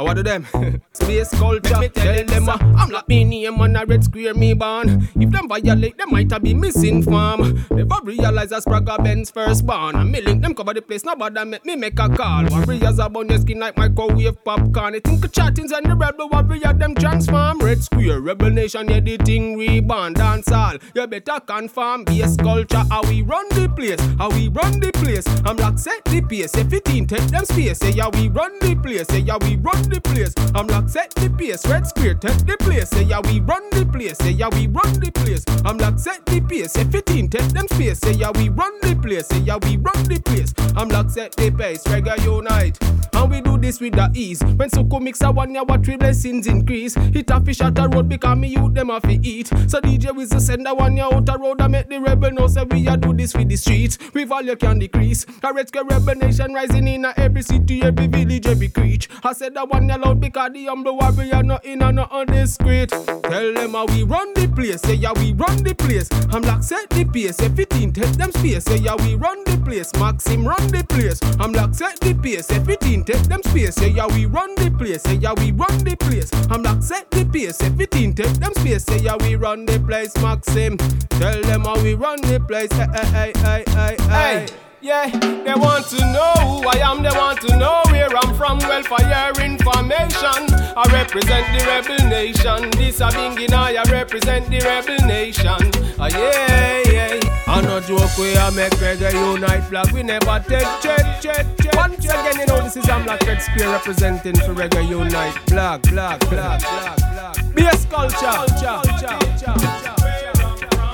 I 0.01 0.03
what 0.03 0.17
do 0.17 0.23
them? 0.23 0.47
Space 0.95 1.29
culture. 1.33 1.79
me 1.79 1.89
tell 1.91 2.15
Tell 2.15 2.25
them, 2.25 2.47
them 2.47 2.49
uh, 2.49 2.57
I'm 2.79 2.89
like 2.89 3.07
me 3.07 3.23
name 3.23 3.61
on 3.61 3.77
a 3.77 3.85
red 3.85 4.03
square 4.03 4.33
me 4.33 4.55
born. 4.55 5.07
If 5.15 5.29
them 5.29 5.47
violate, 5.47 5.99
them 5.99 6.11
might 6.11 6.33
have 6.33 6.43
be 6.43 6.55
missing 6.55 7.03
farm. 7.03 7.63
Never 7.71 7.97
realize 8.05 8.51
as 8.51 8.65
Spragga 8.65 8.97
Benz 9.05 9.31
first 9.31 9.67
born. 9.67 9.97
And 9.97 10.11
me 10.11 10.23
link 10.23 10.41
them 10.41 10.55
cover 10.55 10.73
the 10.73 10.81
place. 10.81 11.05
Nobody 11.05 11.45
make 11.45 11.67
me 11.67 11.77
make 11.77 11.99
a 11.99 12.09
call. 12.09 12.47
Warriors 12.49 12.99
about 12.99 13.29
your 13.29 13.39
skin 13.41 13.61
like 13.61 13.77
microwave 13.77 14.43
popcorn. 14.43 14.95
They 14.95 15.01
think 15.01 15.23
of 15.23 15.33
chattings 15.33 15.71
and 15.71 15.85
the 15.85 15.95
rebel 15.95 16.31
warrior 16.31 16.73
them 16.73 16.95
transform. 16.95 17.59
Red 17.59 17.85
square 17.85 18.21
rebel 18.23 18.49
nation 18.49 18.89
yeah 18.89 19.01
the 19.01 19.19
thing 19.19 19.59
reborn. 19.59 20.15
Dance 20.15 20.51
all. 20.51 20.79
You 20.95 21.07
better 21.09 21.41
confirm. 21.41 22.05
Base 22.05 22.37
culture. 22.37 22.85
How 22.91 23.03
we 23.03 23.21
run 23.21 23.47
the 23.51 23.69
place? 23.69 24.01
How 24.17 24.31
we 24.31 24.49
run 24.49 24.81
the 24.81 24.93
place? 24.93 25.27
I'm 25.45 25.59
like 25.59 25.79
set 25.79 26.03
the 26.07 26.23
pace. 26.23 26.57
Everything 26.57 27.07
take 27.07 27.27
them 27.29 27.45
space. 27.45 27.77
Say 27.81 27.91
yeah 27.91 28.09
we 28.09 28.29
run 28.29 28.59
the 28.61 28.75
place. 28.77 29.07
Say 29.09 29.19
yeah 29.19 29.37
we 29.43 29.57
run 29.57 29.90
the 29.91 30.01
place. 30.01 30.33
I'm 30.55 30.67
like 30.67 30.89
set 30.89 31.11
the 31.15 31.29
pace. 31.31 31.67
Red 31.67 31.87
square 31.87 32.15
take 32.15 32.47
the 32.47 32.57
place. 32.59 32.89
Say 32.91 33.03
yeah 33.03 33.21
we 33.21 33.41
run 33.41 33.69
the 33.71 33.85
place. 33.85 34.19
Say 34.19 34.31
yeah 34.31 34.49
we 34.49 34.67
run 34.67 34.93
the 35.01 35.11
place. 35.11 35.45
I'm 35.65 35.79
like 35.79 35.99
set 35.99 36.25
the 36.27 36.41
pace. 36.41 36.77
Everything 36.77 37.29
take 37.29 37.49
them 37.49 37.67
space. 37.69 37.99
Say 37.99 38.13
yeah 38.13 38.31
we 38.31 38.49
run 38.49 38.73
the 38.81 38.95
place. 38.95 39.27
Say 39.27 39.39
yeah 39.41 39.59
we 39.63 39.77
run 39.77 40.05
the 40.05 40.21
place. 40.25 40.55
I'm 40.77 40.89
like 40.89 41.11
set 41.11 41.33
the 41.37 41.51
pace. 41.51 41.83
Reggae 41.85 42.25
unite. 42.25 42.79
And 43.13 43.31
we 43.31 43.41
do 43.41 43.59
this 43.59 43.81
with 43.81 43.95
the 43.95 44.11
ease. 44.15 44.43
When 44.43 44.71
Suko 44.71 45.01
mix 45.01 45.21
a 45.23 45.31
one, 45.31 45.55
what 45.55 45.85
three 45.85 45.97
blessings 45.97 46.47
increase. 46.47 46.95
Hit 46.95 47.31
a 47.31 47.41
fish 47.41 47.61
at 47.61 47.79
a 47.79 47.89
road 47.89 48.09
because 48.09 48.39
me 48.39 48.49
youth 48.49 48.75
them 48.75 48.89
have 48.89 49.03
to 49.03 49.13
eat. 49.27 49.49
So 49.67 49.81
DJ 49.81 50.15
with 50.15 50.31
the 50.31 50.41
send 50.41 50.67
a 50.67 50.75
one, 50.75 50.97
yeah, 50.97 51.07
out 51.07 51.29
a 51.29 51.39
road 51.39 51.61
and 51.61 51.73
make 51.73 51.89
the 51.89 52.01
rebel 52.01 52.31
know 52.31 52.47
say 52.47 52.65
we 52.65 52.87
a 52.87 52.97
do 52.97 53.13
this 53.13 53.35
with 53.35 53.49
the 53.49 53.57
streets. 53.57 53.99
We 54.15 54.25
value 54.25 54.57
can 54.57 54.79
decrease. 54.79 55.27
A 55.43 55.53
red 55.53 55.69
square 55.69 55.85
rebel 55.85 56.15
nation 56.15 56.55
rising 56.55 56.87
in 56.89 57.05
a 57.05 57.13
every 57.17 57.43
city, 57.43 57.83
every 57.83 58.07
village, 58.07 58.47
every 58.47 58.69
creech. 58.69 59.09
I 59.25 59.33
said 59.33 59.55
that 59.55 59.69
one 59.71 59.89
yeah 59.89 59.97
loud 59.97 60.21
because 60.21 60.53
the 60.53 60.67
humble 60.67 60.97
warrior 60.97 61.43
not 61.43 61.65
in 61.65 61.83
and 61.83 61.97
not 61.97 62.27
discreet. 62.27 62.91
Tell 62.91 63.55
them 63.55 63.73
how 63.73 63.87
we 63.87 64.03
run 64.03 64.35
the 64.35 64.49
place, 64.49 64.83
say 64.83 64.95
yeah 64.95 65.13
we 65.13 65.33
run 65.33 65.63
the 65.63 65.75
place. 65.75 66.09
I'm 66.31 66.43
like 66.43 66.63
set 66.63 66.91
the 66.91 67.05
pace, 67.05 67.41
everything 67.41 67.93
take 67.93 68.13
them 68.13 68.33
space. 68.33 68.65
Say 68.65 68.79
yeah 68.79 68.97
we 68.97 69.15
run 69.15 69.43
the 69.45 69.57
place, 69.65 69.93
Maxim 69.95 70.47
run 70.47 70.67
the 70.69 70.85
place. 70.89 71.21
I'm 71.39 71.53
like 71.53 71.75
set 71.75 71.99
the 72.01 72.15
pace, 72.15 72.51
everything 72.51 73.05
take 73.05 73.23
them 73.25 73.43
space. 73.45 73.77
Say 73.77 73.91
yeah 73.91 74.07
we 74.09 74.27
run 74.27 74.55
the 74.57 74.71
place, 74.71 75.03
say 75.03 75.15
yeah 75.15 75.33
we 75.35 75.53
run 75.53 75.79
the 75.79 75.97
place. 75.97 76.31
I'm 76.51 76.63
like 76.63 76.83
set 76.83 77.11
the 77.11 77.25
pace, 77.25 77.61
everything 77.63 78.15
take 78.15 78.35
them 78.35 78.53
space. 78.55 78.85
Say 78.85 78.99
yeah 78.99 79.17
we 79.21 79.37
run 79.37 79.65
the 79.67 79.79
place, 79.81 80.15
Maxim. 80.17 80.77
Tell 81.21 81.41
them 81.43 81.63
how 81.63 81.81
we 81.83 81.95
run 81.95 82.21
the 82.23 82.41
place. 82.41 82.73
Hey 82.73 83.33
hey 83.33 83.33
hey 83.37 83.65
hey 83.69 83.97
hey. 84.09 84.47
Hey, 84.47 84.47
yeah, 84.83 85.09
they 85.45 85.55
want 85.55 85.87
to 85.89 85.99
know 86.13 86.33
who 86.47 86.69
I 86.69 86.79
am, 86.83 87.03
they 87.03 87.11
want 87.11 87.41
to 87.43 87.57
know 87.57 87.83
where 87.91 88.09
I'm 88.09 88.35
from. 88.35 88.59
Well, 88.59 88.83
for 88.83 89.01
your 89.03 89.45
information, 89.45 90.41
I 90.77 90.89
represent 90.93 91.47
the 91.53 91.65
rebel 91.67 92.09
nation. 92.09 92.71
This 92.73 93.01
a 93.01 93.09
binging, 93.09 93.53
I 93.53 93.83
represent 93.91 94.49
the 94.49 94.61
rebel 94.61 95.07
nation. 95.07 95.71
Ah, 95.99 96.09
yeah, 96.09 96.91
yeah. 96.91 97.21
I 97.47 97.61
no 97.63 97.81
joke 97.81 98.17
we 98.17 98.33
a 98.35 98.51
make 98.53 98.73
reggae 98.81 99.13
unite 99.13 99.65
flag. 99.65 99.93
We 99.93 100.03
never 100.03 100.43
take 100.49 100.67
check, 100.81 101.21
check, 101.21 101.47
check. 101.61 101.75
Once 101.75 102.05
again, 102.05 102.39
you 102.39 102.47
know 102.47 102.63
this 102.63 102.77
is 102.77 102.85
Amlak 102.87 103.27
Red 103.27 103.43
Square 103.43 103.71
representing 103.71 104.37
for 104.37 104.55
reggae 104.55 104.89
unite 104.89 105.35
flag, 105.47 105.87
flag, 105.89 106.25
flag, 106.25 106.63
flag, 106.63 106.99
flag. 106.99 107.55
Bass 107.55 107.85
culture, 107.87 108.17
culture, 108.19 108.81
culture, 108.81 109.45
culture. 109.45 110.01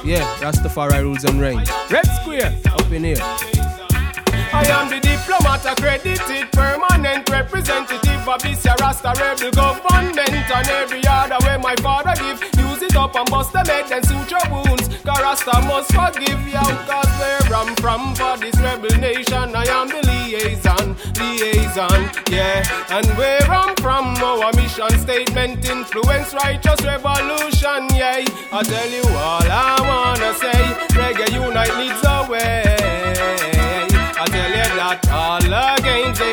Yeah, 0.04 0.24
Rastafari 0.38 1.02
rules 1.02 1.24
and 1.24 1.40
reign. 1.40 1.64
Red 1.90 2.06
Square 2.22 2.56
up 2.66 2.90
in 2.92 3.04
here. 3.04 3.75
I 4.56 4.64
am 4.72 4.88
the 4.88 5.00
diplomat, 5.00 5.66
accredited 5.66 6.50
permanent 6.52 7.28
representative 7.28 8.26
of 8.26 8.40
this 8.42 8.64
Rasta 8.80 9.12
rebel 9.20 9.50
government 9.52 10.16
and 10.18 10.68
every 10.68 11.02
other 11.06 11.36
way 11.44 11.58
my 11.58 11.76
father 11.76 12.14
give. 12.16 12.40
Use 12.56 12.80
it 12.82 12.96
up 12.96 13.14
and 13.16 13.28
bust 13.30 13.52
the 13.52 13.60
head 13.60 13.92
and 13.92 14.04
suture 14.06 14.40
wounds. 14.50 14.88
Rasta 15.04 15.60
must 15.68 15.92
forgive 15.92 16.40
you, 16.48 16.66
cause 16.88 17.12
where 17.20 17.52
I'm 17.54 17.76
from 17.76 18.14
for 18.14 18.38
this 18.38 18.56
rebel 18.56 18.96
nation, 18.98 19.54
I 19.54 19.64
am 19.76 19.88
the 19.88 20.00
liaison, 20.08 20.96
liaison, 21.20 22.00
yeah. 22.30 22.64
And 22.88 23.06
where 23.18 23.44
I'm 23.50 23.76
from, 23.76 24.16
our 24.16 24.52
mission 24.54 24.88
statement 25.00 25.68
influence 25.68 26.32
righteous 26.32 26.80
revolution, 26.82 27.92
yeah. 27.92 28.24
I 28.52 28.62
tell 28.64 28.88
you 28.88 29.04
all 29.20 29.44
I 29.44 29.76
wanna 29.84 30.32
say, 30.40 30.60
reggae 30.96 31.32
unite 31.32 31.76
leads 31.76 32.05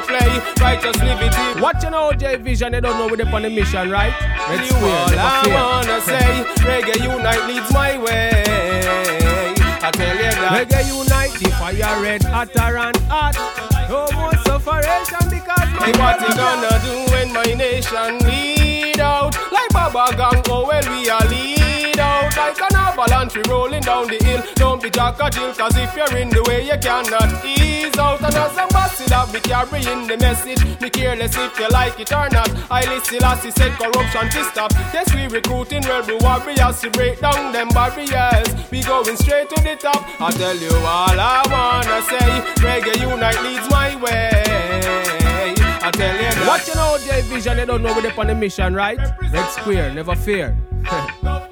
play, 0.08 0.42
righteous 0.60 0.98
liberty. 1.02 1.62
Watching 1.62 1.92
OJ 1.92 2.42
Vision, 2.42 2.72
they 2.72 2.82
don't 2.82 2.98
know 2.98 3.08
we're 3.08 3.26
on 3.34 3.42
the 3.42 3.50
mission, 3.50 3.90
right? 3.90 4.14
Red 4.50 4.66
You 4.68 4.76
all 4.76 5.14
I 5.18 5.44
wanna 5.48 6.02
say, 6.02 6.44
reggae 6.68 7.02
unite 7.04 7.48
leads 7.48 7.72
my 7.72 7.98
way. 7.98 8.44
I 9.86 9.92
tell 9.92 10.16
you 10.16 10.32
that. 10.32 10.68
Reggae 10.68 10.88
unite, 10.88 11.34
the 11.40 11.50
fire 11.52 12.02
red, 12.02 12.24
hotter 12.24 12.78
and 12.78 12.98
hot. 13.08 13.36
No 13.90 14.08
more 14.16 14.32
sufferation 14.46 15.30
because 15.30 15.70
my 15.76 15.86
Hey, 15.86 15.94
what 16.00 16.22
you 16.22 16.34
gonna 16.36 16.80
do 16.86 17.12
when 17.12 17.34
my 17.34 17.44
nation 17.54 18.20
lead 18.20 19.00
out? 19.00 19.36
Like 19.52 19.70
Baba 19.72 20.16
Gang, 20.16 20.42
oh 20.50 20.66
well 20.68 20.84
we 20.90 21.10
are 21.10 21.26
lead 21.28 21.60
out 21.60 21.63
Like 22.54 22.72
an 22.72 22.78
avalanche, 22.78 23.48
rolling 23.48 23.82
down 23.82 24.06
the 24.06 24.24
hill. 24.24 24.44
Don't 24.54 24.80
be 24.80 24.92
Jack 24.92 25.20
or 25.20 25.30
Jill, 25.32 25.52
cause 25.56 25.76
if 25.76 25.96
you're 25.96 26.18
in 26.18 26.30
the 26.30 26.44
way 26.44 26.62
you 26.62 26.78
cannot 26.78 27.44
ease 27.44 27.98
out. 27.98 28.22
And 28.22 28.36
as 28.36 28.56
ambassador, 28.56 29.26
we 29.34 29.40
carrying 29.40 30.06
the 30.06 30.18
message. 30.18 30.62
Me 30.80 30.92
careless 30.92 31.36
if 31.36 31.58
you 31.58 31.68
like 31.70 32.00
it 32.00 32.12
or 32.14 32.30
not. 32.30 32.54
I 32.70 32.86
listen 32.94 33.24
as 33.24 33.44
he 33.44 33.50
said 33.50 33.72
corruption 33.72 34.30
to 34.30 34.44
stop. 34.52 34.72
Yes, 34.94 35.12
we 35.16 35.26
recruiting 35.26 35.82
rebel 35.82 36.20
warriors 36.22 36.80
to 36.82 36.92
break 36.92 37.22
down 37.22 37.54
them 37.54 37.70
barriers. 37.70 38.46
We 38.70 38.84
going 38.84 39.18
straight 39.18 39.50
to 39.50 39.60
the 39.64 39.76
top. 39.76 40.06
I 40.22 40.30
tell 40.30 40.56
you 40.56 40.70
all 40.86 41.18
I 41.18 41.42
wanna 41.50 42.06
say. 42.06 42.30
Reggae 42.62 43.02
unite 43.02 43.42
leads 43.42 43.68
my 43.72 43.96
way. 43.98 44.30
I 45.82 45.90
tell 45.90 46.16
you 46.16 46.30
that. 46.30 46.46
Watching 46.48 46.76
OJ 46.76 47.24
Vision, 47.34 47.58
they 47.58 47.66
don't 47.66 47.82
know 47.82 47.96
we're 47.98 48.14
on 48.14 48.28
the 48.28 48.36
mission, 48.36 48.76
right? 48.76 49.00
Red 49.32 49.50
Square, 49.50 49.96
never 49.96 50.16
fear. 50.16 50.56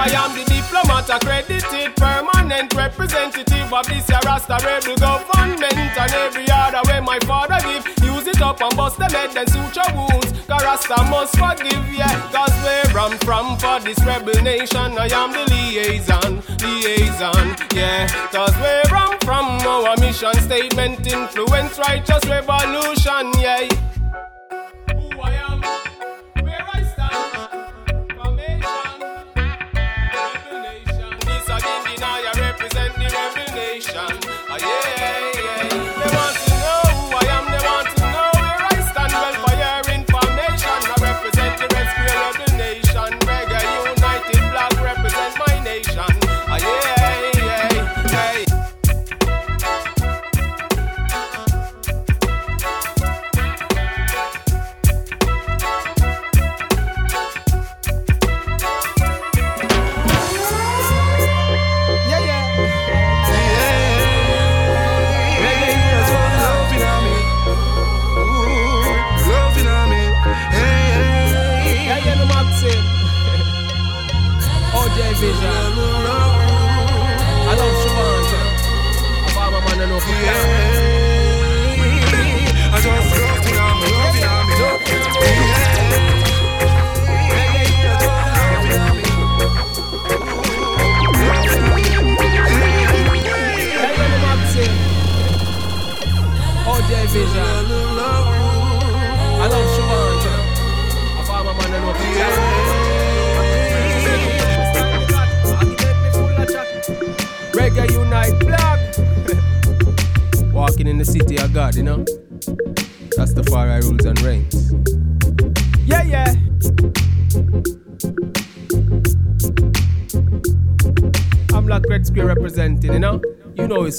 I 0.00 0.08
am 0.16 0.32
the 0.32 0.44
diplomat, 0.48 1.10
accredited 1.10 1.94
permanent 1.94 2.72
representative 2.72 3.70
of 3.70 3.86
this 3.86 4.06
here 4.08 4.18
Rasta 4.24 4.56
rebel 4.64 4.96
government 4.96 5.62
and 5.62 6.12
every 6.24 6.48
other 6.50 6.80
way 6.88 7.00
my 7.00 7.18
father 7.28 7.60
give. 7.60 7.84
Use 8.02 8.26
it 8.26 8.40
up 8.40 8.62
and 8.62 8.74
bust 8.74 8.96
the 8.96 9.04
head 9.04 9.36
and 9.36 9.46
suture 9.50 9.84
wounds. 9.92 10.32
Cause 10.48 10.64
Rasta 10.64 11.04
must 11.10 11.36
forgive, 11.36 11.84
yeah. 11.92 12.16
Cause 12.32 12.56
where 12.64 12.96
I'm 12.96 13.18
from 13.18 13.58
for 13.58 13.78
this 13.80 14.02
rebel 14.02 14.40
nation, 14.40 14.96
I 14.96 15.12
am 15.12 15.32
the 15.36 15.44
liaison, 15.52 16.40
liaison, 16.64 17.56
yeah. 17.76 18.08
Cause 18.32 18.56
where 18.56 18.96
I'm 18.96 19.18
from, 19.20 19.46
our 19.68 19.94
mission 19.98 20.32
statement 20.40 21.06
influence 21.06 21.78
righteous 21.78 22.24
revolution, 22.24 23.36
yeah. 23.36 23.68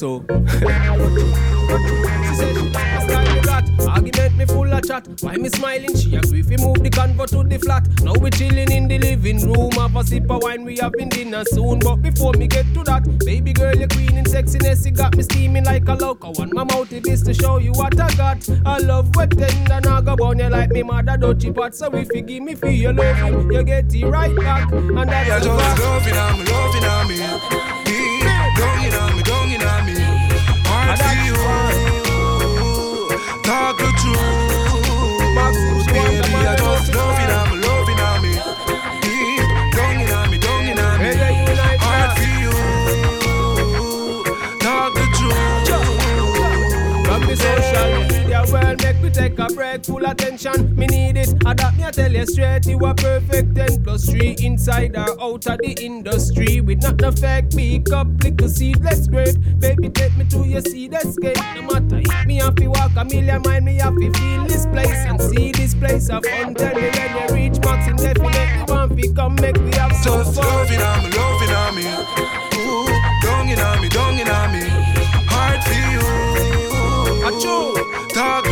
So. 0.01 0.25
she 0.27 0.34
said 2.36 2.58
she 2.58 2.70
like 2.72 2.98
a 2.98 3.01
style 3.01 3.36
me 3.36 3.41
got. 3.41 3.63
Argument 3.88 4.36
me 4.38 4.46
full 4.46 4.74
of 4.74 4.84
chat. 4.88 5.08
Why 5.22 5.36
me 5.38 5.50
smiling? 5.50 5.96
She 5.96 6.15
agree 6.15 6.41
fi 6.41 6.55
move 6.58 6.81
the 6.81 6.89
convo 6.89 7.27
to 7.27 7.43
the 7.48 7.60
flat. 7.60 7.88
Now 8.01 8.13
we 8.13 8.31
chilling 8.31 8.72
in 8.72 8.88
the 8.88 8.98
living 8.98 9.39
room. 9.46 9.70
Have 9.74 9.96
a 9.96 10.03
sip 10.03 10.27
of 10.31 10.41
wine. 10.41 10.63
We 10.63 10.77
having 10.77 11.10
dinner 11.10 11.43
soon. 11.46 11.77
But 11.79 11.98
before 11.98 12.34
me 12.34 12.48
get 12.48 12.65
to 12.74 12.84
that, 12.86 13.03
baby 13.20 13.53
girl, 13.53 13.75
you 13.75 13.88
queen 13.88 14.17
in 14.17 14.25
sexiness. 14.25 14.84
You 14.88 14.91
got 14.91 15.15
me 15.15 15.22
steaming 15.22 15.65
like 15.65 15.88
a 15.88 15.93
loco. 15.93 16.31
One 16.31 16.50
my 16.51 16.63
mouth 16.63 16.91
is 16.91 17.22
to 17.22 17.34
show 17.36 17.60
you 17.60 17.74
what 17.74 18.00
I 18.00 18.10
got. 18.15 18.50
I 18.65 18.79
love 18.79 19.15
what 19.15 19.29
tender. 19.38 19.81
Now 19.81 20.01
go 20.01 20.15
on 20.25 20.39
you 20.39 20.50
like 20.50 20.72
me 20.72 20.81
mother 20.81 21.15
dirty 21.15 21.51
pot. 21.51 21.75
So 21.75 21.93
if 21.93 22.12
you 22.12 22.22
give 22.22 22.41
me 22.41 22.55
feel 22.55 22.72
you 22.72 22.91
love 22.91 23.51
you 23.51 23.63
get 23.63 23.93
it 23.93 24.05
right 24.05 24.36
back. 24.36 24.72
And 24.72 24.98
that's 24.98 25.27
Yeah, 25.27 25.38
the 25.38 25.46
just 25.46 25.60
fact. 25.62 25.79
loving 25.79 26.17
on 26.17 26.39
me, 26.39 26.46
loving 26.51 26.86
on 26.86 27.08
Talk 33.43 33.77
the 33.77 33.91
truth. 34.01 35.88
Baby, 35.88 36.36
I 36.36 36.55
just 36.57 36.91
the 36.91 36.98
loving 36.98 37.29
style. 37.29 37.61
We 49.01 49.10
take 49.10 49.39
a 49.39 49.48
break, 49.48 49.86
full 49.86 50.05
attention. 50.05 50.75
Me 50.75 50.86
need 50.88 51.17
it. 51.17 51.34
Adapt 51.46 51.77
me, 51.77 51.86
I 51.86 51.91
tell 51.91 52.12
you 52.12 52.25
straight, 52.25 52.65
you 52.67 52.79
are 52.86 52.93
perfect. 52.93 53.55
10 53.55 53.84
plus 53.84 54.10
3 54.10 54.36
inside 54.39 54.96
or 54.96 55.22
out 55.22 55.48
of 55.48 55.58
the 55.60 55.75
industry. 55.81 56.62
With 56.62 56.84
not 56.84 56.98
the 56.98 57.12
fake 57.12 57.50
pick 57.51 57.93
up, 57.93 58.08
little 58.24 58.50
seedless 58.50 59.08
grape. 59.08 59.36
Baby, 59.60 59.89
take 59.89 60.15
me 60.17 60.25
to 60.25 60.48
your 60.48 60.62
seed 60.62 60.93
escape. 60.93 61.38
No 61.55 61.62
matter 61.63 62.01
if 62.03 62.25
me 62.25 62.36
have 62.38 62.55
to 62.55 62.67
walk 62.67 62.91
a 62.96 63.05
million 63.05 63.41
mile, 63.43 63.62
me 63.62 63.75
have 63.77 63.96
to 63.96 64.12
feel 64.12 64.46
this 64.46 64.65
place 64.67 65.05
and 65.08 65.22
see 65.22 65.51
this 65.51 65.74
place 65.74 66.10
of 66.10 66.25
fun. 66.25 66.53
Tell 66.55 66.75
me 66.75 66.89
when 66.89 67.17
you 67.17 67.36
reach 67.36 67.60
max 67.63 67.88
indefinitely, 67.88 68.74
want 68.74 69.00
to 69.00 69.13
come 69.13 69.36
make 69.36 69.58
we 69.58 69.72
have 69.75 69.93
some 69.98 70.24
fun. 70.34 70.46
loving 70.46 70.81
on 70.81 71.03
me, 71.03 71.10
loving 71.17 71.55
on 71.55 71.75
me. 71.75 71.84
Ooh, 72.58 73.48
you 73.48 73.55
know 73.55 73.75
me, 73.81 73.89
you 74.17 74.25
know 74.25 74.48
me. 74.53 74.63
Heart 75.27 75.63
for 75.63 75.74
you. 75.91 76.01
Achoo. 77.27 77.91
Talk 78.13 78.46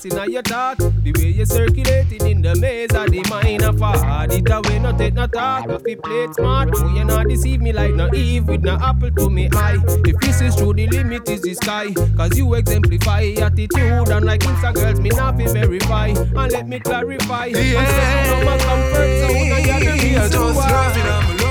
be 0.00 0.10
lost 0.10 0.30
your 0.30 0.42
thought. 0.42 0.78
The 0.78 1.12
way 1.18 1.30
you're 1.30 1.46
circulating 1.46 2.26
in 2.26 2.42
the 2.42 2.54
maze 2.56 2.94
of 2.94 3.10
the 3.10 3.22
mind 3.28 3.62
of 3.62 3.78
hard. 3.78 4.32
It 4.32 4.50
away, 4.50 4.78
no 4.78 4.96
take 4.96 5.14
no 5.14 5.26
talk. 5.26 5.68
If 5.68 5.82
you 5.86 5.96
play 5.96 6.24
it 6.24 6.34
smart, 6.34 6.70
oh, 6.74 6.94
you 6.94 7.04
not 7.04 7.28
deceive 7.28 7.60
me 7.60 7.72
like 7.72 7.94
no 7.94 8.08
Eve 8.14 8.46
with 8.48 8.62
no 8.62 8.78
apple 8.80 9.10
to 9.10 9.28
me 9.28 9.48
eye. 9.52 9.78
If 10.04 10.18
this 10.20 10.40
is 10.40 10.56
true, 10.56 10.72
the 10.72 10.86
limit 10.88 11.28
is 11.28 11.42
the 11.42 11.54
sky. 11.54 11.92
Cause 12.16 12.38
you 12.38 12.54
exemplify 12.54 13.34
attitude, 13.38 14.08
and 14.08 14.24
like 14.24 14.40
Insta 14.40 14.74
girls, 14.74 15.00
me 15.00 15.10
not 15.10 15.36
fi 15.36 15.46
verify. 15.46 16.06
And 16.08 16.52
let 16.52 16.68
me 16.68 16.80
clarify. 16.80 17.46
You 17.46 17.74
know 17.74 18.42
my 18.44 18.58
comfort 18.58 19.10
zone, 19.20 19.36
and 19.36 19.66
you're 19.66 19.80
the 19.80 20.08
Yeah, 20.08 20.22
reason 20.24 20.54
why. 20.54 21.41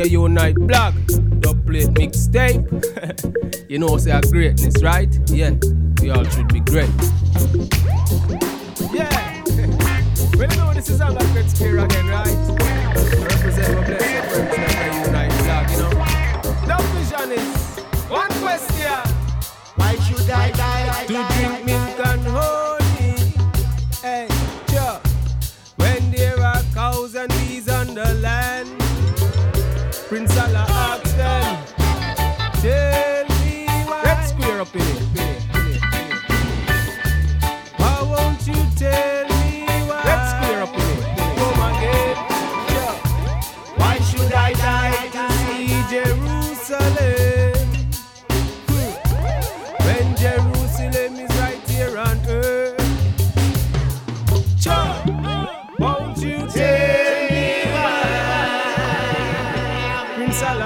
Reggae 0.00 0.10
Unite 0.12 0.54
blog, 0.54 0.94
dub 1.40 1.66
plate 1.66 1.88
mixtape. 1.88 2.64
you 3.68 3.78
know, 3.78 3.98
say 3.98 4.12
a 4.12 4.20
greatness, 4.22 4.82
right? 4.82 5.12
Yeah, 5.28 5.52
we 6.00 6.08
all 6.10 6.24
should 6.24 6.48
be 6.48 6.60
great. 6.60 6.88
Yeah, 8.92 9.42
well, 10.38 10.50
you 10.50 10.56
know, 10.56 10.72
this 10.72 10.88
is 10.88 11.02
all 11.02 11.14
a 11.14 11.24
great 11.32 11.50
spirit 11.50 11.84
again, 11.84 12.08
right? 12.08 12.34
Represent 13.28 13.74
my 13.76 13.84
blessed 13.84 14.30
friends, 14.30 14.56
Reggae 14.56 15.06
Unite 15.06 15.44
blog, 15.44 15.70
you 15.70 15.76
know. 15.76 15.90
The 16.66 16.76
vision 16.94 17.32
is 17.32 17.78
one 18.08 18.30
question. 18.40 19.14
Why 19.76 19.96
should 19.96 20.30
I 20.30 20.50
die? 20.52 20.80
to 21.10 21.12
drink 21.12 21.28
milk 21.28 21.30
and 21.42 21.59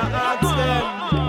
Allah 0.04 0.36
them. 0.42 1.23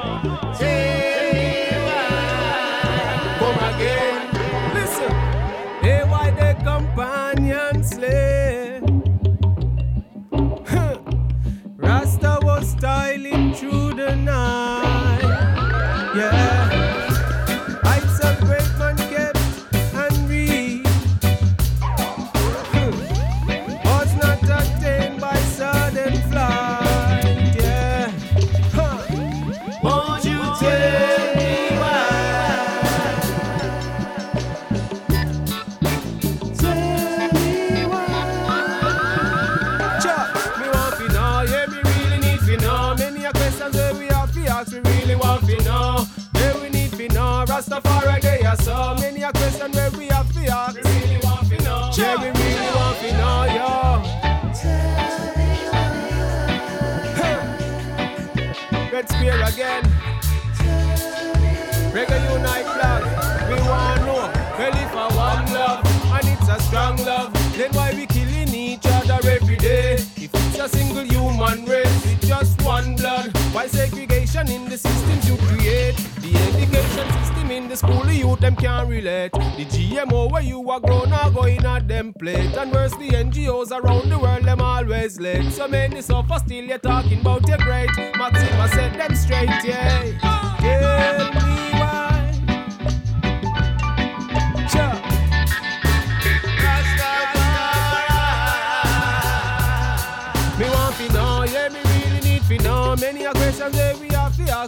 The 79.06 79.30
GMO 79.30 80.32
where 80.32 80.42
you 80.42 80.68
are 80.68 80.80
grown 80.80 81.14
are 81.14 81.30
going 81.30 81.64
at 81.64 81.88
them 81.88 82.12
plate, 82.12 82.58
and 82.58 82.72
worse 82.72 82.92
the 82.94 83.10
NGOs 83.10 83.70
around 83.70 84.10
the 84.10 84.18
world 84.18 84.46
them 84.46 84.62
always 84.62 85.20
late. 85.20 85.52
So 85.52 85.68
many 85.68 86.02
suffer 86.02 86.40
still 86.40 86.64
you're 86.64 86.80
talking 86.80 87.22
about 87.22 87.48
your 87.48 87.60
great. 87.60 87.92
Maxima 88.18 88.68
said 88.70 89.00
them 89.00 89.16
straight, 89.16 89.50
yeah. 89.64 90.18
Tell 90.60 91.34
me 91.34 91.55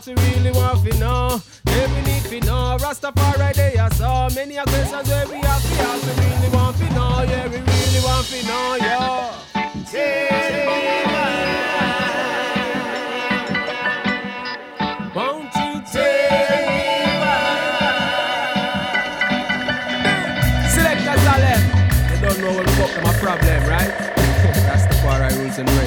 we 0.05 0.13
really 0.13 0.51
want 0.51 0.83
fi 0.83 0.95
know. 0.99 1.41
Yeah, 1.65 1.87
we 1.87 2.01
need 2.01 2.23
fi 2.23 2.39
know. 2.41 2.77
Rastafari 2.79 3.53
they 3.55 3.77
are 3.77 3.89
so 3.91 4.27
many 4.35 4.55
questions 4.55 5.09
that 5.09 5.27
we 5.27 5.37
have 5.37 5.61
fi 5.63 5.81
ask, 5.81 6.05
we 6.05 6.11
really 6.25 6.49
want 6.55 6.75
fi 6.75 6.89
know. 6.89 7.23
Yeah, 7.23 7.47
we 7.47 7.57
really 7.57 8.01
want 8.05 8.25
fi 8.27 8.41
know, 8.45 8.75
yo. 8.75 9.33
Won't 15.15 15.55
you 15.55 15.81
why? 17.21 17.47
Selectors 20.75 21.25
are 21.25 21.39
left. 21.39 21.65
They 22.11 22.19
don't 22.21 22.39
know 22.41 22.53
what 22.53 22.65
the 22.67 22.73
fuck 22.73 22.93
them 22.93 23.05
a 23.05 23.13
problem, 23.17 23.61
right? 23.67 23.93
That's 24.67 24.85
the 24.85 24.95
part 25.01 25.21
I 25.23 25.29
rules 25.39 25.57
and 25.57 25.69
reigns, 25.69 25.86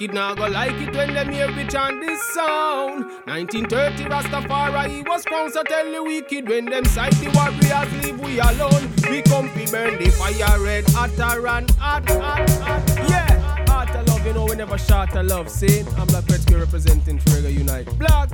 Wicked 0.00 0.14
now 0.14 0.34
go 0.34 0.46
like 0.46 0.80
it 0.80 0.96
when 0.96 1.12
them 1.12 1.30
hear 1.30 1.54
we 1.54 1.66
chant 1.66 2.00
this 2.00 2.22
sound. 2.32 3.04
1930 3.26 4.04
Rastafari 4.04 5.06
was 5.06 5.22
crowned, 5.26 5.52
so 5.52 5.62
tell 5.62 5.92
the 5.92 6.02
wicked 6.02 6.48
when 6.48 6.64
them 6.64 6.86
sight 6.86 7.12
the 7.16 7.28
warriors 7.36 7.92
leave 8.02 8.18
we 8.18 8.40
alone. 8.40 8.88
We 9.10 9.20
come 9.20 9.50
fi 9.50 9.66
burn 9.70 10.02
the 10.02 10.08
fire 10.08 10.58
red, 10.64 10.88
hotter 10.88 11.46
and 11.46 11.70
hot, 11.72 12.08
hot, 12.08 12.48
hot. 12.48 13.10
Yeah, 13.10 13.66
heart 13.68 13.94
of 13.94 14.08
love, 14.08 14.26
you 14.26 14.32
know 14.32 14.46
we 14.46 14.56
never 14.56 14.78
shot 14.78 15.14
of 15.14 15.26
love. 15.26 15.50
See, 15.50 15.80
I'm 15.98 16.06
Black 16.06 16.24
Spear 16.30 16.60
representing 16.60 17.18
for 17.18 17.30
Reggae 17.32 17.58
Unite. 17.58 17.98
Black, 17.98 18.30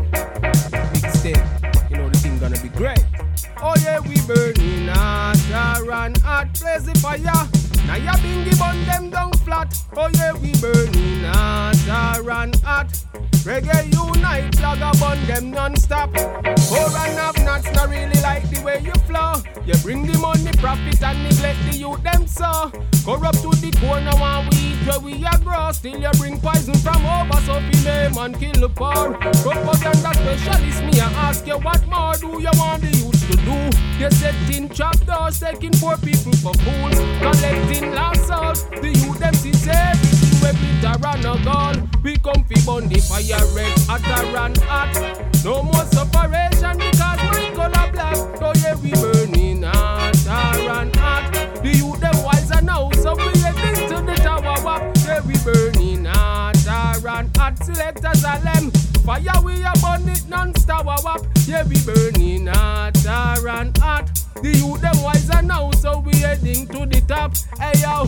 big 0.93 1.11
state, 1.11 1.43
you 1.91 1.97
know 1.97 2.09
the 2.09 2.19
thing 2.19 2.39
gonna 2.39 2.61
be 2.63 2.69
great. 2.69 3.05
Oh 3.61 3.75
yeah, 3.83 3.99
we 3.99 4.15
burning 4.29 4.87
hotter 4.87 5.91
and 5.91 6.17
hot, 6.19 6.47
blaze 6.61 6.85
the 6.85 6.95
fire. 7.01 7.21
Now 7.89 7.97
ya 7.97 8.13
bingy 8.13 8.57
bun 8.57 8.85
them 8.85 9.11
down 9.11 9.36
flat. 9.57 9.83
Oh 9.97 10.09
yeah, 10.14 10.33
we 10.35 10.53
burning 10.61 11.25
hotter 11.25 12.31
and 12.31 12.57
hot. 12.57 12.88
Reggae 13.45 13.92
unite, 13.92 14.55
flag 14.57 14.81
bun 15.01 15.27
them 15.27 15.51
non-stop. 15.51 16.12
Poor 16.12 16.90
and 17.03 17.19
have 17.19 17.38
nuts, 17.45 17.71
not 17.73 17.88
really 17.88 18.21
like 18.21 18.49
the 18.51 18.61
way 18.64 18.81
you 18.83 18.92
flow. 19.07 19.35
You 19.64 19.75
bring 19.83 20.07
the 20.07 20.19
money, 20.19 20.53
profit 20.59 21.03
and 21.03 21.23
neglect 21.23 21.59
the 21.71 21.77
youth 21.79 22.03
them 22.03 22.27
so. 22.27 22.71
Corrupt 23.05 23.40
to 23.42 23.51
the 23.51 23.71
now 23.83 24.40
and 24.40 24.51
we 24.51 24.57
eat 24.59 24.87
where 24.87 25.01
we 25.01 25.25
are 25.25 25.38
grow. 25.38 25.71
Still 25.73 26.01
you 26.01 26.11
bring 26.19 26.40
poison 26.40 26.75
from 26.75 27.07
over, 27.07 27.40
so 27.42 27.61
name 27.85 28.16
and 28.19 28.38
kill 28.38 28.55
the 28.55 28.69
poor. 28.69 29.14
Propaganda 29.42 30.12
specialist, 30.14 30.83
me 30.85 31.01
I 31.01 31.07
ask 31.29 31.47
you 31.47 31.59
what 31.59 31.87
more 31.87 32.14
do 32.14 32.42
you 32.42 32.51
want 32.59 32.83
the 32.83 32.88
youth 32.99 33.16
do? 33.47 33.55
You 33.99 34.11
setting 34.11 34.69
trap 34.69 34.99
doors, 35.07 35.41
taking 35.41 35.73
poor 35.79 35.97
people 35.99 36.33
for 36.43 36.53
fools, 36.55 36.99
collecting 37.23 37.95
lost 37.95 38.27
souls. 38.27 38.65
The 38.83 38.91
youth 38.93 39.19
them 39.19 39.35
see 39.35 39.55
everything 39.71 40.37
we 40.43 40.51
glitter 40.59 41.07
and 41.07 41.25
a 41.25 41.35
gold. 41.47 42.05
We 42.05 42.19
come 42.19 42.45
fi 42.45 42.59
burn 42.67 42.89
the 42.89 43.01
fire 43.01 43.47
red, 43.55 43.73
hotter 43.89 44.37
and 44.37 44.59
hot. 44.69 44.93
No 45.45 45.63
more 45.63 45.87
separation 45.95 46.77
because 46.77 47.21
my 47.31 47.51
color 47.55 47.89
black. 47.93 48.17
So 48.39 48.53
yeah, 48.61 48.77
we 48.83 48.91
burning 48.93 49.63
hotter 49.63 50.71
and 50.79 50.97
hot. 50.97 51.31
The 51.63 51.71
youth 51.71 52.01
them 52.01 52.19
wiser 52.25 52.61
now, 52.63 52.91
so 53.03 53.15
we 53.17 53.39
heading 53.41 53.89
to 53.89 54.03
the 54.05 54.15
tower 54.23 54.59
wap. 54.65 54.83
Yeah, 55.07 55.21
we 55.27 55.35
burning 55.45 55.96
and 57.09 57.37
hot. 57.37 57.59
Selectors 57.64 58.25
are 58.25 58.38
them. 58.40 58.71
Fire 59.05 59.40
we 59.45 59.62
a 59.62 59.73
burn 59.81 60.09
it 60.09 60.29
non-stop 60.29 60.87
wap. 60.87 61.23
Yeah, 61.47 61.64
we 61.64 61.77
burning 61.85 62.47
hotter 62.47 63.49
and 63.49 63.77
hot. 63.79 64.11
The 64.42 64.51
youth 64.51 64.81
them 64.81 65.03
wiser 65.03 65.42
now, 65.42 65.71
so 65.71 66.01
we 66.01 66.16
heading 66.16 66.66
to 66.69 66.87
the 66.87 67.01
top. 67.07 67.37
Hey 67.59 67.81
yo, 67.81 68.07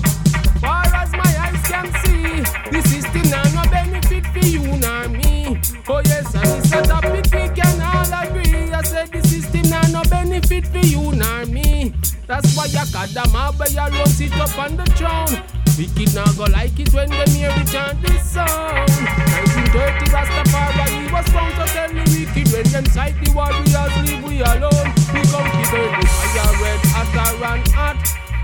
far 0.61 0.87
as 0.87 1.13
my 1.13 1.33
eyes 1.39 1.63
can 1.67 1.87
see, 2.03 2.43
the 2.71 2.83
system 2.89 3.31
now 3.31 3.45
no 3.55 3.71
benefit 3.71 4.27
for 4.27 4.45
you 4.45 4.77
nor 4.77 5.09
me. 5.09 5.61
Oh 5.89 6.03
yes, 6.05 6.35
and 6.35 6.59
it's 6.59 6.73
a 6.73 6.83
topic 6.83 7.27
we 7.33 7.49
can 7.55 7.81
all 7.81 8.23
agree. 8.23 8.73
I 8.73 8.83
said 8.83 9.13
the 9.13 9.23
system 9.27 9.71
now 9.71 9.83
no 9.83 10.03
benefit 10.11 10.67
for 10.67 10.79
you 10.79 11.13
nor 11.13 11.47
me. 11.47 11.95
That's 12.27 12.57
why 12.57 12.65
I 12.65 12.85
got 12.93 13.09
them 13.11 13.37
out, 13.37 13.57
but 13.57 13.71
you 13.71 13.79
run 13.79 14.07
sit 14.07 14.37
up 14.37 14.59
on 14.59 14.77
the 14.77 14.85
throne. 14.97 15.58
Wicked 15.79 16.13
now 16.13 16.27
go 16.33 16.43
like 16.51 16.77
it 16.81 16.93
when 16.93 17.09
them 17.09 17.29
hear 17.31 17.55
we 17.57 17.63
chant 17.63 18.03
this 18.03 18.33
song. 18.33 18.47
1930 18.51 20.11
Rastafari 20.11 21.13
was 21.13 21.29
found 21.29 21.55
to 21.55 21.67
tell 21.73 21.89
the 21.95 22.03
wicked 22.11 22.53
when 22.53 22.67
them 22.73 22.85
sight 22.87 23.15
the 23.23 23.31
warriors 23.31 23.95
leave 24.03 24.25
we 24.25 24.43
alone. 24.43 24.91
We 25.15 25.23
come 25.31 25.47
to 25.47 25.63
burn 25.71 25.95
the 25.95 26.07
fire 26.11 26.51
red, 26.59 26.81
hotter 26.91 27.45
and 27.45 27.69
hot. 27.69 27.95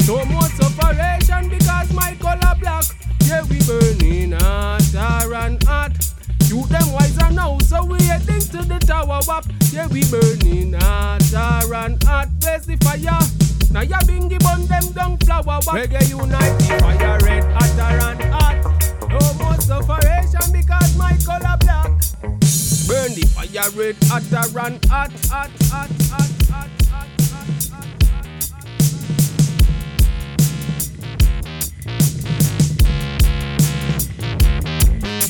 No 0.07 0.25
more 0.27 0.47
separation 0.47 1.49
because 1.49 1.93
my 1.93 2.15
color 2.21 2.55
black. 2.61 2.85
Yeah, 3.27 3.43
we 3.51 3.59
burning 3.67 4.31
hotter 4.39 5.35
and 5.35 5.61
hot. 5.65 5.91
You 6.45 6.65
them 6.69 6.93
wiser 6.93 7.31
now, 7.33 7.59
so 7.59 7.85
we 7.85 8.01
heading 8.05 8.47
to 8.55 8.63
the 8.63 8.79
tower 8.79 9.19
wap. 9.27 9.45
Yeah, 9.73 9.89
we 9.89 10.05
burning 10.09 10.75
hotter 10.75 11.75
and 11.75 12.01
hot. 12.05 12.29
Blaze 12.39 12.67
the 12.67 12.77
fire. 12.77 13.54
Now 13.75 13.81
ya 13.83 13.99
bingy 14.07 14.39
bun 14.39 14.67
them 14.67 14.93
down 14.93 15.19
flower 15.19 15.43
wap. 15.43 15.75
Reggae 15.75 16.09
unite 16.09 16.63
fire 16.79 17.19
red, 17.27 17.43
hotter 17.59 17.99
and 18.07 18.23
hot. 18.33 18.57
No 19.11 19.19
more 19.35 19.59
separation 19.59 20.53
because 20.53 20.97
my 20.97 21.19
color 21.27 21.57
black. 21.59 21.91
Burn 22.87 23.11
the 23.19 23.27
fire 23.35 23.71
red, 23.75 23.97
hotter 24.05 24.47
and 24.61 24.85
hot, 24.85 25.11
hot, 25.27 25.51
hot, 25.67 25.91
hot, 25.91 25.91
hot, 26.07 26.31
hot, 26.49 26.71
hot, 26.89 27.09
hot. 27.73 28.04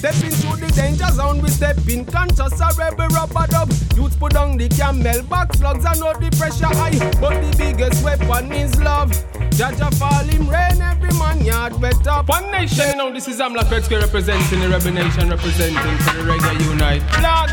Stepping 0.05 0.37
through 0.37 0.61
the 0.61 0.71
danger 0.77 1.09
zone, 1.13 1.41
we 1.41 1.49
step 1.49 1.79
in 1.89 2.05
conscious 2.05 2.61
a 2.61 2.69
rebel 2.77 3.09
rubber 3.17 3.47
dub. 3.49 3.73
Youths 3.97 4.17
put 4.17 4.35
down 4.35 4.59
the 4.59 4.69
camel 4.69 5.23
back 5.33 5.55
slugs 5.55 5.83
and 5.87 5.99
know 5.99 6.13
the 6.13 6.29
pressure 6.37 6.69
high. 6.77 6.93
But 7.25 7.41
the 7.41 7.57
biggest 7.57 8.05
weapon 8.05 8.53
is 8.53 8.79
love. 8.85 9.13
Jaja 9.57 9.89
fall 9.97 10.29
him 10.29 10.47
rain, 10.47 10.83
every 10.83 11.09
man 11.17 11.43
yard 11.43 11.81
better. 11.81 12.21
One 12.27 12.51
nation, 12.51 12.85
you 12.91 12.97
know, 12.97 13.15
this 13.15 13.29
is 13.29 13.41
Amla 13.41 13.65
Kretzky 13.65 13.99
representing 13.99 14.61
the 14.61 14.69
Rebel 14.69 14.93
Nation, 14.93 15.31
representing 15.31 15.97
for 16.05 16.13
the 16.21 16.29
Reggae 16.29 16.69
Unite. 16.69 17.01
Flag! 17.17 17.49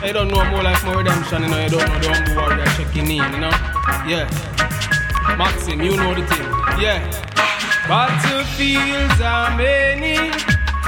I 0.00 0.12
don't 0.14 0.28
know 0.28 0.48
more 0.48 0.62
like 0.62 0.82
more 0.86 0.96
redemption, 0.96 1.42
you 1.42 1.50
know, 1.50 1.62
you 1.62 1.68
don't 1.68 1.86
know 1.86 1.98
the 2.00 2.08
humble 2.08 2.34
warrior 2.40 2.64
checking 2.72 3.04
in, 3.04 3.20
you 3.36 3.40
know. 3.44 3.52
Yeah. 4.08 4.32
Maxim, 5.36 5.82
you 5.82 5.94
know 5.94 6.14
the 6.14 6.24
thing. 6.24 6.48
Yeah. 6.80 7.04
Battlefields 7.84 9.20
are 9.20 9.54
many, 9.58 10.32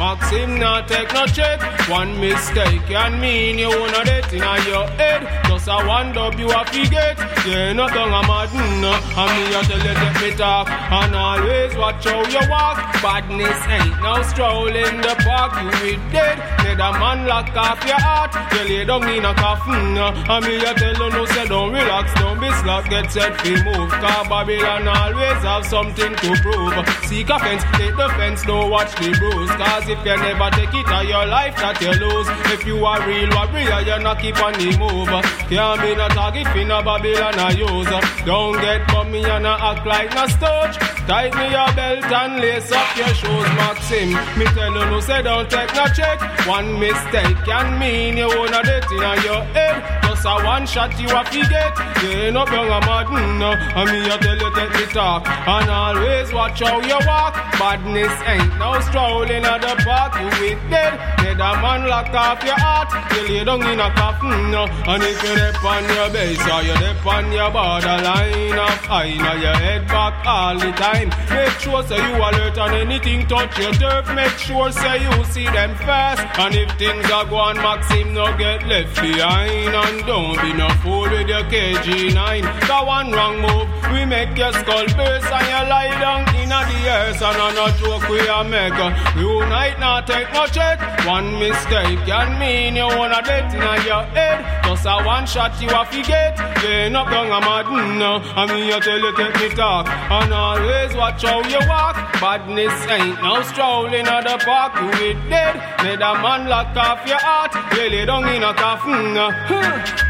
Maxim 0.00 0.58
not 0.58 0.88
take 0.88 1.12
no 1.12 1.26
check. 1.26 1.60
One 1.90 2.18
mistake 2.18 2.80
can 2.86 3.20
mean 3.20 3.58
you 3.58 3.68
wanna 3.68 4.02
death 4.02 4.32
in 4.32 4.40
your 4.40 4.86
head. 4.96 5.20
Just 5.44 5.68
a 5.68 5.76
one 5.86 6.12
dub 6.14 6.40
you 6.40 6.48
a 6.48 6.64
forget. 6.64 7.18
Yeah, 7.46 7.74
no 7.74 7.86
tongue 7.86 8.08
a 8.08 8.22
madden 8.26 8.80
mm, 8.80 8.80
me 8.80 9.44
a 9.52 9.60
tell 9.68 9.76
you 9.76 9.94
take 10.00 10.22
me 10.22 10.30
talk. 10.38 10.70
And 10.70 11.14
always 11.14 11.76
watch 11.76 12.02
how 12.06 12.24
you 12.32 12.40
walk. 12.48 12.78
Badness 13.02 13.60
ain't 13.76 14.00
no 14.00 14.22
stroll 14.22 14.68
in 14.68 15.02
the 15.04 15.14
park. 15.20 15.52
You 15.60 15.68
will 15.68 16.00
dead. 16.10 16.38
Let 16.64 16.80
a 16.80 16.98
man 16.98 17.26
lock 17.26 17.54
off 17.54 17.84
your 17.84 18.00
heart. 18.00 18.32
You 18.54 18.64
lay 18.70 18.84
down 18.86 19.06
in 19.06 19.24
a 19.26 19.34
coffin 19.34 20.00
mm, 20.00 20.30
And 20.32 20.46
me 20.46 20.56
a 20.64 20.72
tell 20.80 20.96
you 20.96 21.10
no 21.10 21.26
say 21.26 21.46
don't 21.46 21.74
relax 21.74 22.14
Don't 22.14 22.40
be 22.40 22.48
slack. 22.64 22.88
Get 22.88 23.12
set 23.12 23.38
fi 23.42 23.52
move 23.64 23.90
Cause 23.90 24.28
Babylon 24.28 24.88
always 24.88 25.42
have 25.44 25.66
something 25.66 26.14
to 26.16 26.28
prove. 26.40 26.72
Seek 27.04 27.28
offense, 27.28 27.62
take 27.76 27.96
the 27.96 28.08
fence 28.16 28.42
Don't 28.44 28.70
watch 28.70 28.94
the 28.96 29.12
bruise 29.20 29.50
Cause 29.60 29.89
if 29.90 30.06
you 30.06 30.16
never 30.16 30.50
take 30.50 30.72
it 30.72 30.86
out 30.86 31.06
your 31.06 31.26
life 31.26 31.56
that 31.56 31.80
you 31.82 31.90
lose. 31.98 32.28
If 32.54 32.64
you 32.64 32.84
are 32.84 33.02
real 33.06 33.28
warrior 33.34 33.80
you 33.82 33.98
not 34.02 34.20
keep 34.20 34.38
on 34.38 34.52
the 34.54 34.70
move. 34.78 35.10
Can't 35.50 35.80
be 35.82 35.94
no 35.98 36.06
target 36.08 36.46
fi 36.54 36.62
no 36.64 36.82
Babylon 36.82 37.38
a 37.38 37.48
use. 37.58 37.90
Don't 38.24 38.54
get 38.62 38.86
bummy 38.88 39.24
and 39.24 39.46
a 39.46 39.54
act 39.58 39.84
like 39.86 40.14
no 40.14 40.26
stooge. 40.30 40.76
Tighten 41.10 41.50
your 41.50 41.70
belt 41.74 42.04
and 42.06 42.38
lace 42.38 42.70
up 42.70 42.96
your 42.96 43.12
shoes 43.18 43.50
Maxim. 43.58 44.14
Me 44.38 44.46
tell 44.54 44.72
you 44.72 44.86
no 44.86 45.00
say 45.00 45.22
don't 45.22 45.50
take 45.50 45.74
no 45.74 45.86
check. 45.90 46.18
One 46.46 46.78
mistake 46.78 47.36
can 47.44 47.78
mean 47.78 48.16
you 48.16 48.28
wanna 48.28 48.62
death 48.62 48.90
in 48.92 49.24
your 49.26 49.42
head. 49.56 50.00
Just 50.20 50.24
a 50.24 50.44
one 50.44 50.66
shot 50.66 50.92
you 51.00 51.08
a 51.08 51.24
forget 51.24 51.72
You 52.02 52.10
ain't 52.10 52.36
up 52.36 52.50
young 52.50 52.68
a 52.68 53.38
no. 53.38 53.52
And 53.52 53.90
me 53.90 54.06
a 54.06 54.18
tell 54.18 54.36
you 54.36 54.54
take 54.54 54.74
me 54.74 54.86
talk. 54.92 55.26
And 55.26 55.70
always 55.70 56.32
watch 56.32 56.60
how 56.60 56.78
you 56.80 56.98
walk. 57.06 57.34
Badness 57.58 58.12
ain't 58.26 58.58
no 58.58 58.78
strolling 58.80 59.44
at 59.44 59.60
the 59.62 59.79
park 59.84 60.14
You 60.20 60.26
with 60.26 60.70
dead 60.70 60.94
Dead 61.18 61.40
a 61.40 61.50
man 61.60 61.86
lock 61.86 62.12
off 62.14 62.42
your 62.44 62.58
heart. 62.58 62.88
You 63.14 63.28
lay 63.28 63.44
down 63.44 63.62
in 63.66 63.80
a 63.80 63.90
coffin 63.94 64.50
no. 64.50 64.64
And 64.88 65.02
if 65.02 65.22
you 65.22 65.34
dip 65.34 65.64
on 65.64 65.84
your 65.94 66.10
base 66.10 66.40
Or 66.48 66.62
you 66.62 66.76
dip 66.78 67.06
on 67.06 67.32
your 67.32 67.50
borderline 67.50 68.58
of 68.58 68.80
high 68.88 69.16
Now 69.16 69.34
your 69.34 69.56
head 69.56 69.86
back 69.86 70.26
all 70.26 70.58
the 70.58 70.72
time. 70.72 71.08
Make 71.30 71.56
sure 71.60 71.82
say 71.84 71.96
you 71.96 72.16
alert 72.16 72.58
on 72.58 72.74
anything. 72.74 73.26
Touch 73.26 73.58
your 73.58 73.72
turf 73.72 74.06
Make 74.14 74.36
sure 74.38 74.72
say 74.72 75.02
you 75.02 75.24
see 75.24 75.44
them 75.44 75.74
first 75.76 76.22
And 76.38 76.54
if 76.54 76.70
things 76.78 77.10
are 77.10 77.26
going 77.26 77.56
Maxim 77.56 78.14
no 78.14 78.26
get 78.36 78.66
left 78.66 78.94
behind. 79.00 79.74
And 79.74 80.06
don't 80.06 80.40
be 80.42 80.52
no 80.52 80.68
fool 80.82 81.08
with 81.10 81.28
your 81.28 81.44
KG9 81.52 82.68
Got 82.68 82.86
one 82.86 83.12
wrong 83.12 83.40
move 83.40 83.68
We 83.92 84.04
make 84.04 84.36
your 84.36 84.52
skull 84.52 84.86
burst 84.96 85.30
And 85.30 85.46
you 85.46 85.62
lie 85.68 85.94
down 86.00 86.22
in 86.36 86.48
the 86.48 86.80
earth 86.88 87.22
And 87.22 87.36
on 87.36 87.56
a 87.56 87.78
joke 87.78 88.08
we 88.08 88.20
a 88.26 88.44
make 88.44 88.78
Unite 89.16 89.69
not 89.78 90.06
take 90.06 90.32
no 90.32 90.46
check. 90.46 90.80
One 91.06 91.38
mistake 91.38 91.98
can 92.06 92.38
mean 92.38 92.76
you 92.76 92.86
wanna 92.86 93.22
death 93.22 93.54
in 93.54 93.60
your 93.86 94.04
head. 94.16 94.64
Just 94.64 94.86
a 94.86 95.02
one 95.04 95.26
shot 95.26 95.60
you 95.60 95.68
a 95.68 95.84
forget 95.84 96.38
You 96.62 96.68
ain't 96.68 96.96
up 96.96 97.10
young 97.10 97.28
a 97.28 97.40
madden 97.40 97.98
no. 97.98 98.22
And 98.36 98.50
me 98.52 98.72
a 98.72 98.80
tell 98.80 98.98
you 98.98 99.16
take 99.16 99.34
me 99.40 99.48
talk 99.56 99.88
And 99.88 100.32
always 100.32 100.94
watch 100.94 101.22
how 101.22 101.42
you 101.48 101.58
walk. 101.68 101.96
Badness 102.20 102.86
ain't 102.88 103.22
no 103.22 103.42
strolling 103.42 104.06
at 104.06 104.24
the 104.24 104.36
park 104.44 104.72
You 104.80 105.10
it 105.10 105.28
dead. 105.28 105.56
Made 105.82 106.00
a 106.00 106.14
man 106.22 106.48
lock 106.48 106.76
off 106.76 107.06
your 107.06 107.18
heart. 107.18 107.52
You 107.76 107.90
lay 107.90 108.06
down 108.06 108.28
in 108.28 108.42
a 108.42 108.54
coffin 108.54 109.16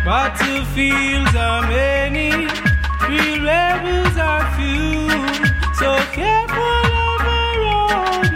Battlefields 0.04 1.34
are 1.36 1.62
many, 1.68 2.30
real 3.08 3.44
rebels 3.44 4.16
are 4.16 4.44
few. 4.56 5.08
So 5.78 5.94
careful 6.12 6.86
of 7.04 7.18
the 7.26 7.40
road 7.64 8.29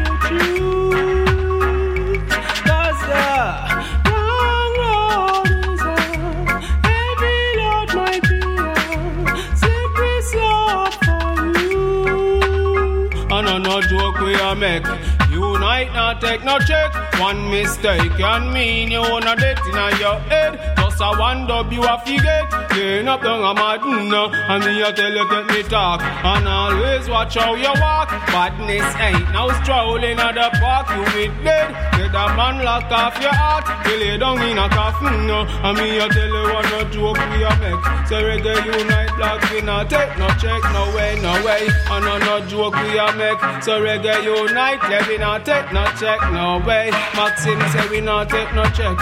make. 14.55 14.85
Unite 15.31 15.93
not 15.93 16.21
take 16.21 16.45
no 16.45 16.59
check. 16.59 16.93
One 17.19 17.51
mistake 17.51 18.11
can 18.17 18.53
mean 18.53 18.91
you 18.91 19.01
wanna 19.01 19.37
death 19.37 19.61
in 19.67 19.99
your 19.99 20.19
head 20.31 20.75
Just 20.95 21.13
a 21.13 21.19
one 21.19 21.49
dub 21.49 21.73
you 21.73 21.83
a 21.83 21.99
forget 21.99 22.47
ain't 22.71 23.09
up 23.09 23.21
down 23.21 23.43
a 23.43 23.53
madden 23.53 24.09
no. 24.09 24.31
And 24.31 24.63
me 24.65 24.81
a 24.81 24.93
tell 24.93 25.11
you 25.11 25.29
take 25.29 25.47
me 25.51 25.63
talk. 25.65 26.01
And 26.01 26.47
always 26.47 27.09
watch 27.09 27.35
how 27.35 27.57
you 27.57 27.75
walk. 27.83 28.11
Badness 28.31 28.95
ain't 29.03 29.27
no 29.33 29.51
strolling 29.59 30.21
at 30.21 30.39
the 30.39 30.47
park. 30.63 30.87
You 30.95 31.03
with 31.19 31.35
dead 31.43 31.75
Let 31.99 32.15
a 32.15 32.37
man 32.39 32.63
lock 32.63 32.87
off 32.93 33.21
your 33.21 33.35
heart. 33.35 33.67
You 33.91 33.99
lay 33.99 34.19
down 34.19 34.41
in 34.43 34.57
a 34.57 34.69
coffin 34.69 35.27
no. 35.27 35.43
And 35.67 35.77
me 35.77 35.99
a 35.99 36.07
tell 36.07 36.31
you 36.31 36.55
one 36.55 36.71
no 36.71 36.87
joke 36.87 37.19
we 37.19 37.43
a 37.43 37.51
make. 37.59 37.83
So 38.07 38.23
reggae 38.23 38.55
unite 38.63 39.11
black 39.17 39.51
we 39.51 39.63
not 39.63 39.91
take 39.91 40.17
no 40.17 40.29
check 40.39 40.63
No 40.71 40.95
way, 40.95 41.19
no 41.19 41.35
way. 41.43 41.67
And 41.91 42.07
on 42.07 42.21
no 42.21 42.47
joke 42.47 42.79
we 42.79 42.99
a 43.03 43.11
make. 43.19 43.43
So 43.67 43.83
reggae 43.83 44.23
unite 44.23 44.79
Yeah 44.87 45.09
we 45.09 45.19
not 45.19 45.45
take 45.45 45.73
no 45.73 45.91
check 45.99 46.23
No 46.31 46.63
way. 46.63 46.91
Maxim 47.19 47.59
say 47.75 47.83
we 47.91 48.01
not 48.01 48.31
take 48.31 48.55
no 48.55 48.63
check 48.71 48.95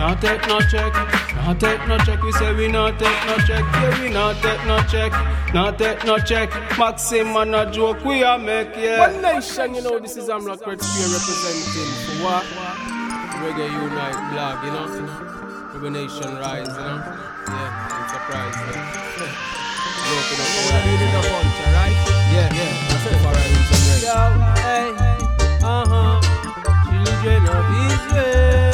Not 0.00 0.18
take 0.22 0.48
no 0.48 0.58
check 0.60 0.94
Not 1.34 1.60
take 1.60 1.86
no 1.86 1.98
check 1.98 2.22
We 2.22 2.32
say 2.32 2.54
we 2.54 2.68
not 2.68 2.98
take 2.98 3.26
no 3.26 3.36
check 3.44 3.60
Yeah 3.60 4.02
we 4.02 4.08
not 4.08 4.36
take 4.40 4.64
no 4.66 4.80
check 4.88 5.12
Not 5.52 5.78
take 5.78 6.04
no 6.06 6.16
check 6.16 6.48
Maxim 6.78 7.36
and 7.36 7.50
no 7.50 7.70
joke 7.70 8.02
we 8.02 8.22
a 8.22 8.38
make 8.38 8.74
yeah 8.76 9.00
One 9.00 9.20
nation, 9.20 9.74
you 9.74 9.82
know, 9.82 9.98
this 9.98 10.16
is 10.16 10.30
Amlak 10.30 10.66
Red 10.66 10.80
Square 10.80 11.10
representing 11.12 11.92
for 12.00 12.24
what? 12.24 12.44
Reggae 13.44 13.68
Unite 13.70 14.20
blog, 14.32 14.64
you 14.64 14.72
know? 14.72 14.88
Reggae 15.74 15.92
Nation 15.92 16.34
Rise, 16.36 16.68
you 16.68 16.74
know? 16.80 16.96
Yeah, 17.48 17.92
I'm 17.92 18.08
surprised. 18.08 18.56
Yeah. 18.56 19.20
Yeah. 19.20 19.50
Open 20.16 20.40
up 20.40 20.48
all 20.56 20.80
the 20.80 20.94
the 20.96 21.20
bunch, 21.28 21.60
alright? 21.60 21.96
Yeah, 22.32 22.48
yeah, 22.56 22.72
that's 22.88 23.04
the 23.04 23.12
far 23.20 23.36
reason. 23.36 23.80
Yo, 24.00 24.16
hey, 24.64 24.88
uh-huh. 25.62 26.20
Children 26.88 27.42
of 27.48 27.64
Israel. 27.92 28.69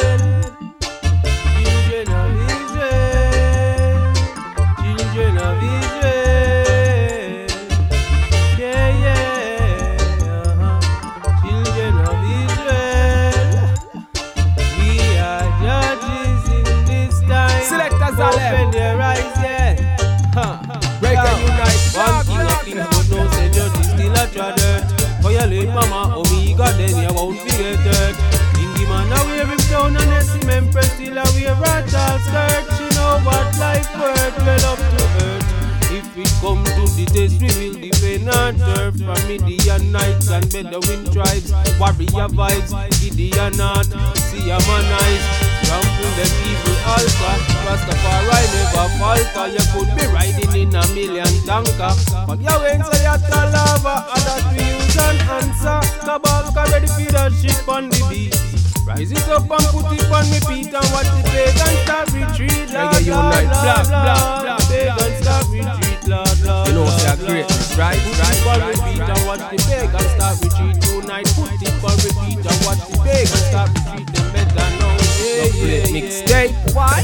Life 33.59 33.89
worth, 33.99 34.37
well 34.45 34.65
up 34.73 34.79
to 34.79 35.05
earth. 35.25 35.47
If 35.91 36.19
it 36.19 36.31
come 36.41 36.65
to 36.65 36.85
the 36.97 37.07
test, 37.07 37.41
we 37.41 37.49
will 37.57 37.79
defend 37.81 38.29
our 38.29 38.53
turf 38.53 38.97
from 39.01 39.21
Midianites 39.29 40.29
and 40.31 40.45
Bedouin 40.53 41.05
tribes. 41.13 41.53
Warrior 41.81 42.29
vibes, 42.33 42.73
Gideon 43.01 43.61
art, 43.61 43.87
see 44.17 44.51
a 44.51 44.59
man 44.69 44.87
eyes. 45.01 45.25
Trample 45.67 46.13
them 46.15 46.33
evil 46.47 46.77
altar. 46.87 47.37
Rastafari 47.67 48.45
never 48.55 48.89
falter. 48.99 49.47
You 49.51 49.65
could 49.73 49.91
be 49.97 50.07
riding 50.13 50.55
in 50.55 50.75
a 50.75 50.83
million 50.95 51.33
tanker. 51.47 51.93
But 52.27 52.41
your 52.41 52.59
wings 52.61 52.87
are 52.87 53.03
your 53.03 53.19
lava. 53.51 54.07
And 54.15 54.23
that 54.27 54.45
we 54.53 54.63
use 54.63 54.97
an 54.97 55.17
answer. 55.39 55.81
Kabaka 56.07 56.71
ready 56.71 56.87
for 56.87 57.11
the 57.11 57.31
ship 57.31 57.69
on 57.69 57.89
the 57.89 58.07
beach. 58.11 58.56
Rise 58.87 59.11
it 59.11 59.29
up 59.29 59.51
and 59.51 59.67
put 59.75 59.91
it 59.99 60.07
on 60.15 60.31
me 60.31 60.39
feet 60.47 60.71
and 60.71 60.87
watch 60.95 61.11
the 61.11 61.23
pagan 61.27 61.75
start 61.83 62.07
retreat. 62.15 62.71
Lord, 62.71 62.95
Reggae 62.95 63.11
unite. 63.11 63.51
Blah, 63.51 63.83
blah, 63.83 64.43
blah, 64.47 64.59
Pagan 64.71 65.11
start 65.19 65.47
retreat, 65.51 66.07
Lord, 66.07 66.39
Lord. 66.47 66.69
You 66.69 66.75
know, 66.75 66.87
Lord, 66.87 66.95
say 66.95 67.11
a 67.11 67.17
Lord. 67.17 67.27
greatness, 67.27 67.75
right? 67.75 67.99
It 67.99 68.47
on 68.47 68.63
repeat 68.63 69.03
and 69.03 69.27
watch 69.27 69.43
the 69.51 69.59
pagan 69.67 70.07
start 70.15 70.39
retreat 70.39 70.79
tonight. 70.87 71.27
Put 71.35 71.51
it 71.59 71.83
on 71.83 71.99
repeat 71.99 72.47
and 72.47 72.61
watch 72.63 72.79
the 72.87 72.95
pagan 73.03 73.43
start 73.51 73.75
retreat. 73.75 74.07
Them 74.07 74.27
better 74.31 74.71
know. 74.79 74.95
Yeah, 75.19 75.51
yeah, 75.67 75.91
yeah. 75.91 76.71
Why? 76.71 77.03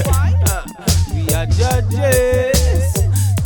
We 1.10 1.26
are 1.34 1.46
judges, 1.50 2.94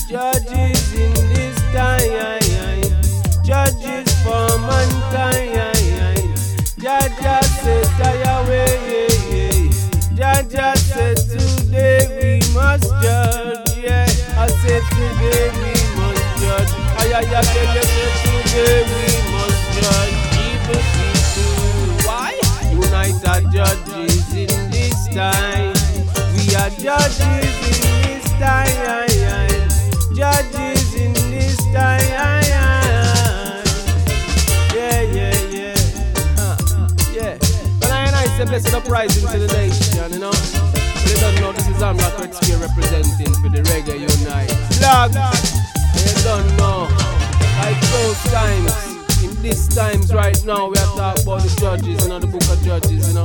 judges 0.05 0.93
in 0.93 1.17
this 1.33 1.57
time. 1.73 2.45
Judges 3.43 4.13
for 4.21 4.59
mankind. 4.61 4.96
must 12.77 12.93
judge. 13.03 13.77
Yeah, 13.77 14.05
I 14.37 14.49
today 14.93 15.49
we 15.57 15.73
must 15.97 16.25
judge. 16.41 16.71
Today 18.23 18.83
we 18.85 19.05
must 19.33 19.61
judge. 19.77 20.15
Why? 22.07 22.33
Judges 23.53 24.35
in 24.35 24.51
this 24.71 25.09
time. 25.09 25.75
We 26.35 26.43
are 26.55 26.71
judges 26.71 27.55
in 27.65 27.81
this 28.03 28.27
time. 28.39 29.09
Judges 30.15 30.95
in 30.95 31.13
this 31.31 31.57
time. 31.73 32.01
Yeah, 34.75 35.01
yeah, 35.03 35.37
yeah. 35.51 35.77
Yeah. 37.13 37.35
But 37.81 37.91
I 37.91 37.93
and 38.07 38.17
I 38.17 38.45
blessed 38.45 38.75
uprising 38.75 39.27
to 39.29 39.39
the 39.39 39.47
nation, 39.53 40.13
you 40.13 40.19
know 40.19 40.33
this 41.77 41.83
is 41.83 41.89
Amlak 41.89 42.17
Redsquare 42.17 42.61
representing 42.69 43.35
for 43.35 43.49
the 43.49 43.63
Reggae 43.63 44.01
Unite. 44.01 44.49
Blog. 44.79 45.13
They 45.95 46.23
don't 46.23 46.57
know. 46.57 46.89
Like 47.61 47.81
those 47.93 48.23
times. 48.33 48.97
In 49.23 49.43
these 49.43 49.67
times 49.75 50.13
right 50.13 50.37
now, 50.45 50.69
we 50.69 50.77
are 50.77 50.97
talking 50.97 51.23
about 51.23 51.41
the 51.43 51.57
judges, 51.59 52.03
you 52.03 52.09
know, 52.09 52.19
the 52.19 52.27
book 52.27 52.43
of 52.43 52.63
judges, 52.63 53.09
you 53.09 53.15
know. 53.15 53.25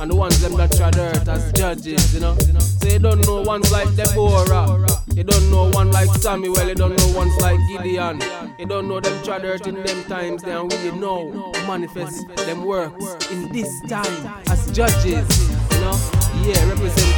And 0.00 0.10
the 0.10 0.16
ones 0.16 0.40
them 0.40 0.56
that 0.56 0.72
trod 0.72 0.96
earth 0.98 1.28
as 1.28 1.52
judges, 1.52 2.12
you 2.12 2.20
know. 2.20 2.36
So 2.80 2.88
you 2.88 2.98
don't 2.98 3.24
know 3.26 3.42
ones 3.42 3.70
like 3.70 3.94
Deborah. 3.94 4.86
You 5.14 5.24
don't 5.24 5.50
know 5.50 5.70
one 5.70 5.90
like 5.92 6.10
Samuel. 6.18 6.68
You 6.68 6.74
don't 6.74 6.96
know 6.96 7.16
ones 7.16 7.34
like 7.40 7.58
Gideon. 7.68 8.20
You 8.58 8.66
don't 8.66 8.88
know 8.88 9.00
them 9.00 9.24
trod 9.24 9.44
earth 9.44 9.66
in 9.66 9.82
them 9.82 10.04
times. 10.04 10.42
Then 10.42 10.68
we 10.68 10.90
know 10.98 11.52
manifest 11.66 12.26
them 12.36 12.64
works 12.64 13.30
in 13.30 13.50
this 13.52 13.70
time 13.88 14.42
as 14.50 14.70
judges, 14.72 15.26
you 15.72 15.80
know. 15.80 15.96
Yeah, 16.42 16.68
representing 16.68 17.17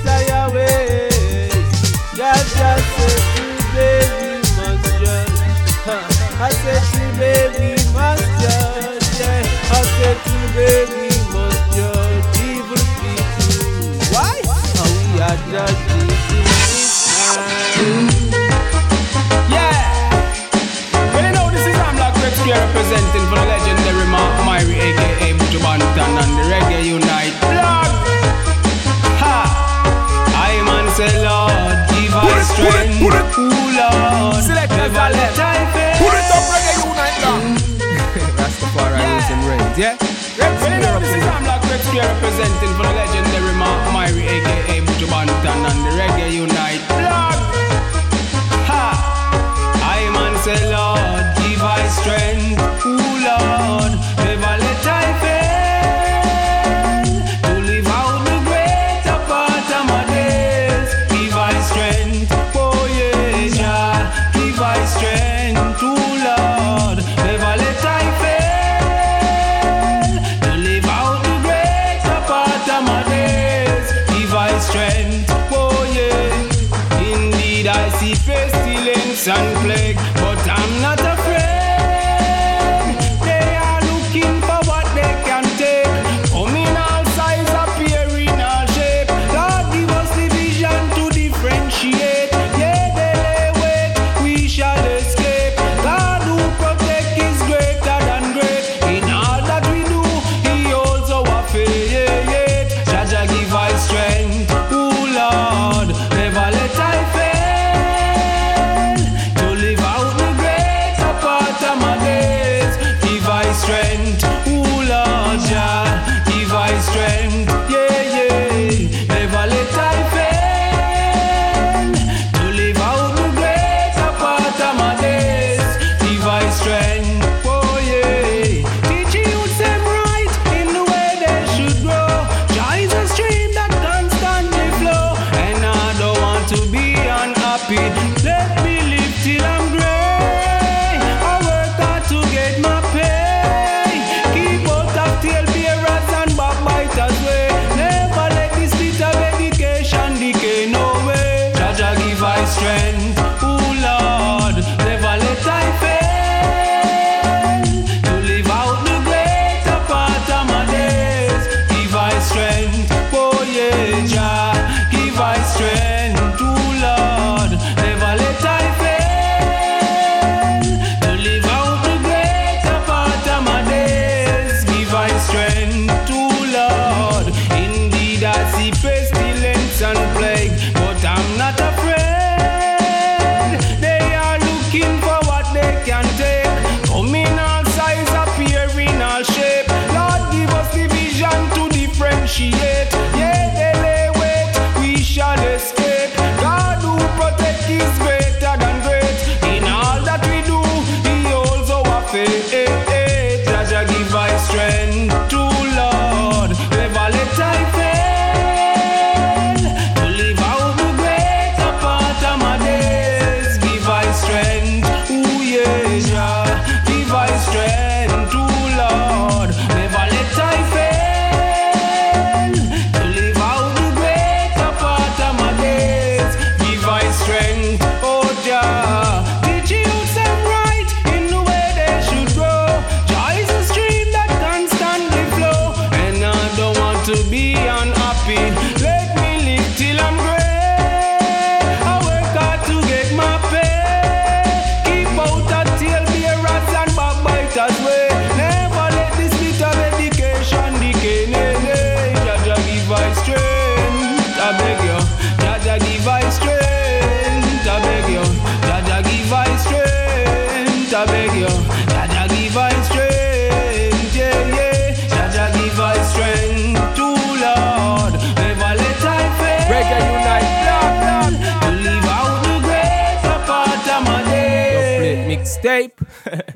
see 78.01 78.15
pestilence 78.25 79.27
and 79.27 79.57
plague, 79.63 80.10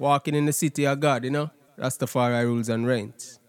Walking 0.06 0.36
in 0.36 0.46
the 0.46 0.54
city 0.54 0.86
of 0.86 1.00
God, 1.00 1.24
you 1.24 1.32
know. 1.32 1.50
Rastafari 1.80 2.44
rules 2.44 2.70
and 2.70 2.86
reigns. 2.86 3.40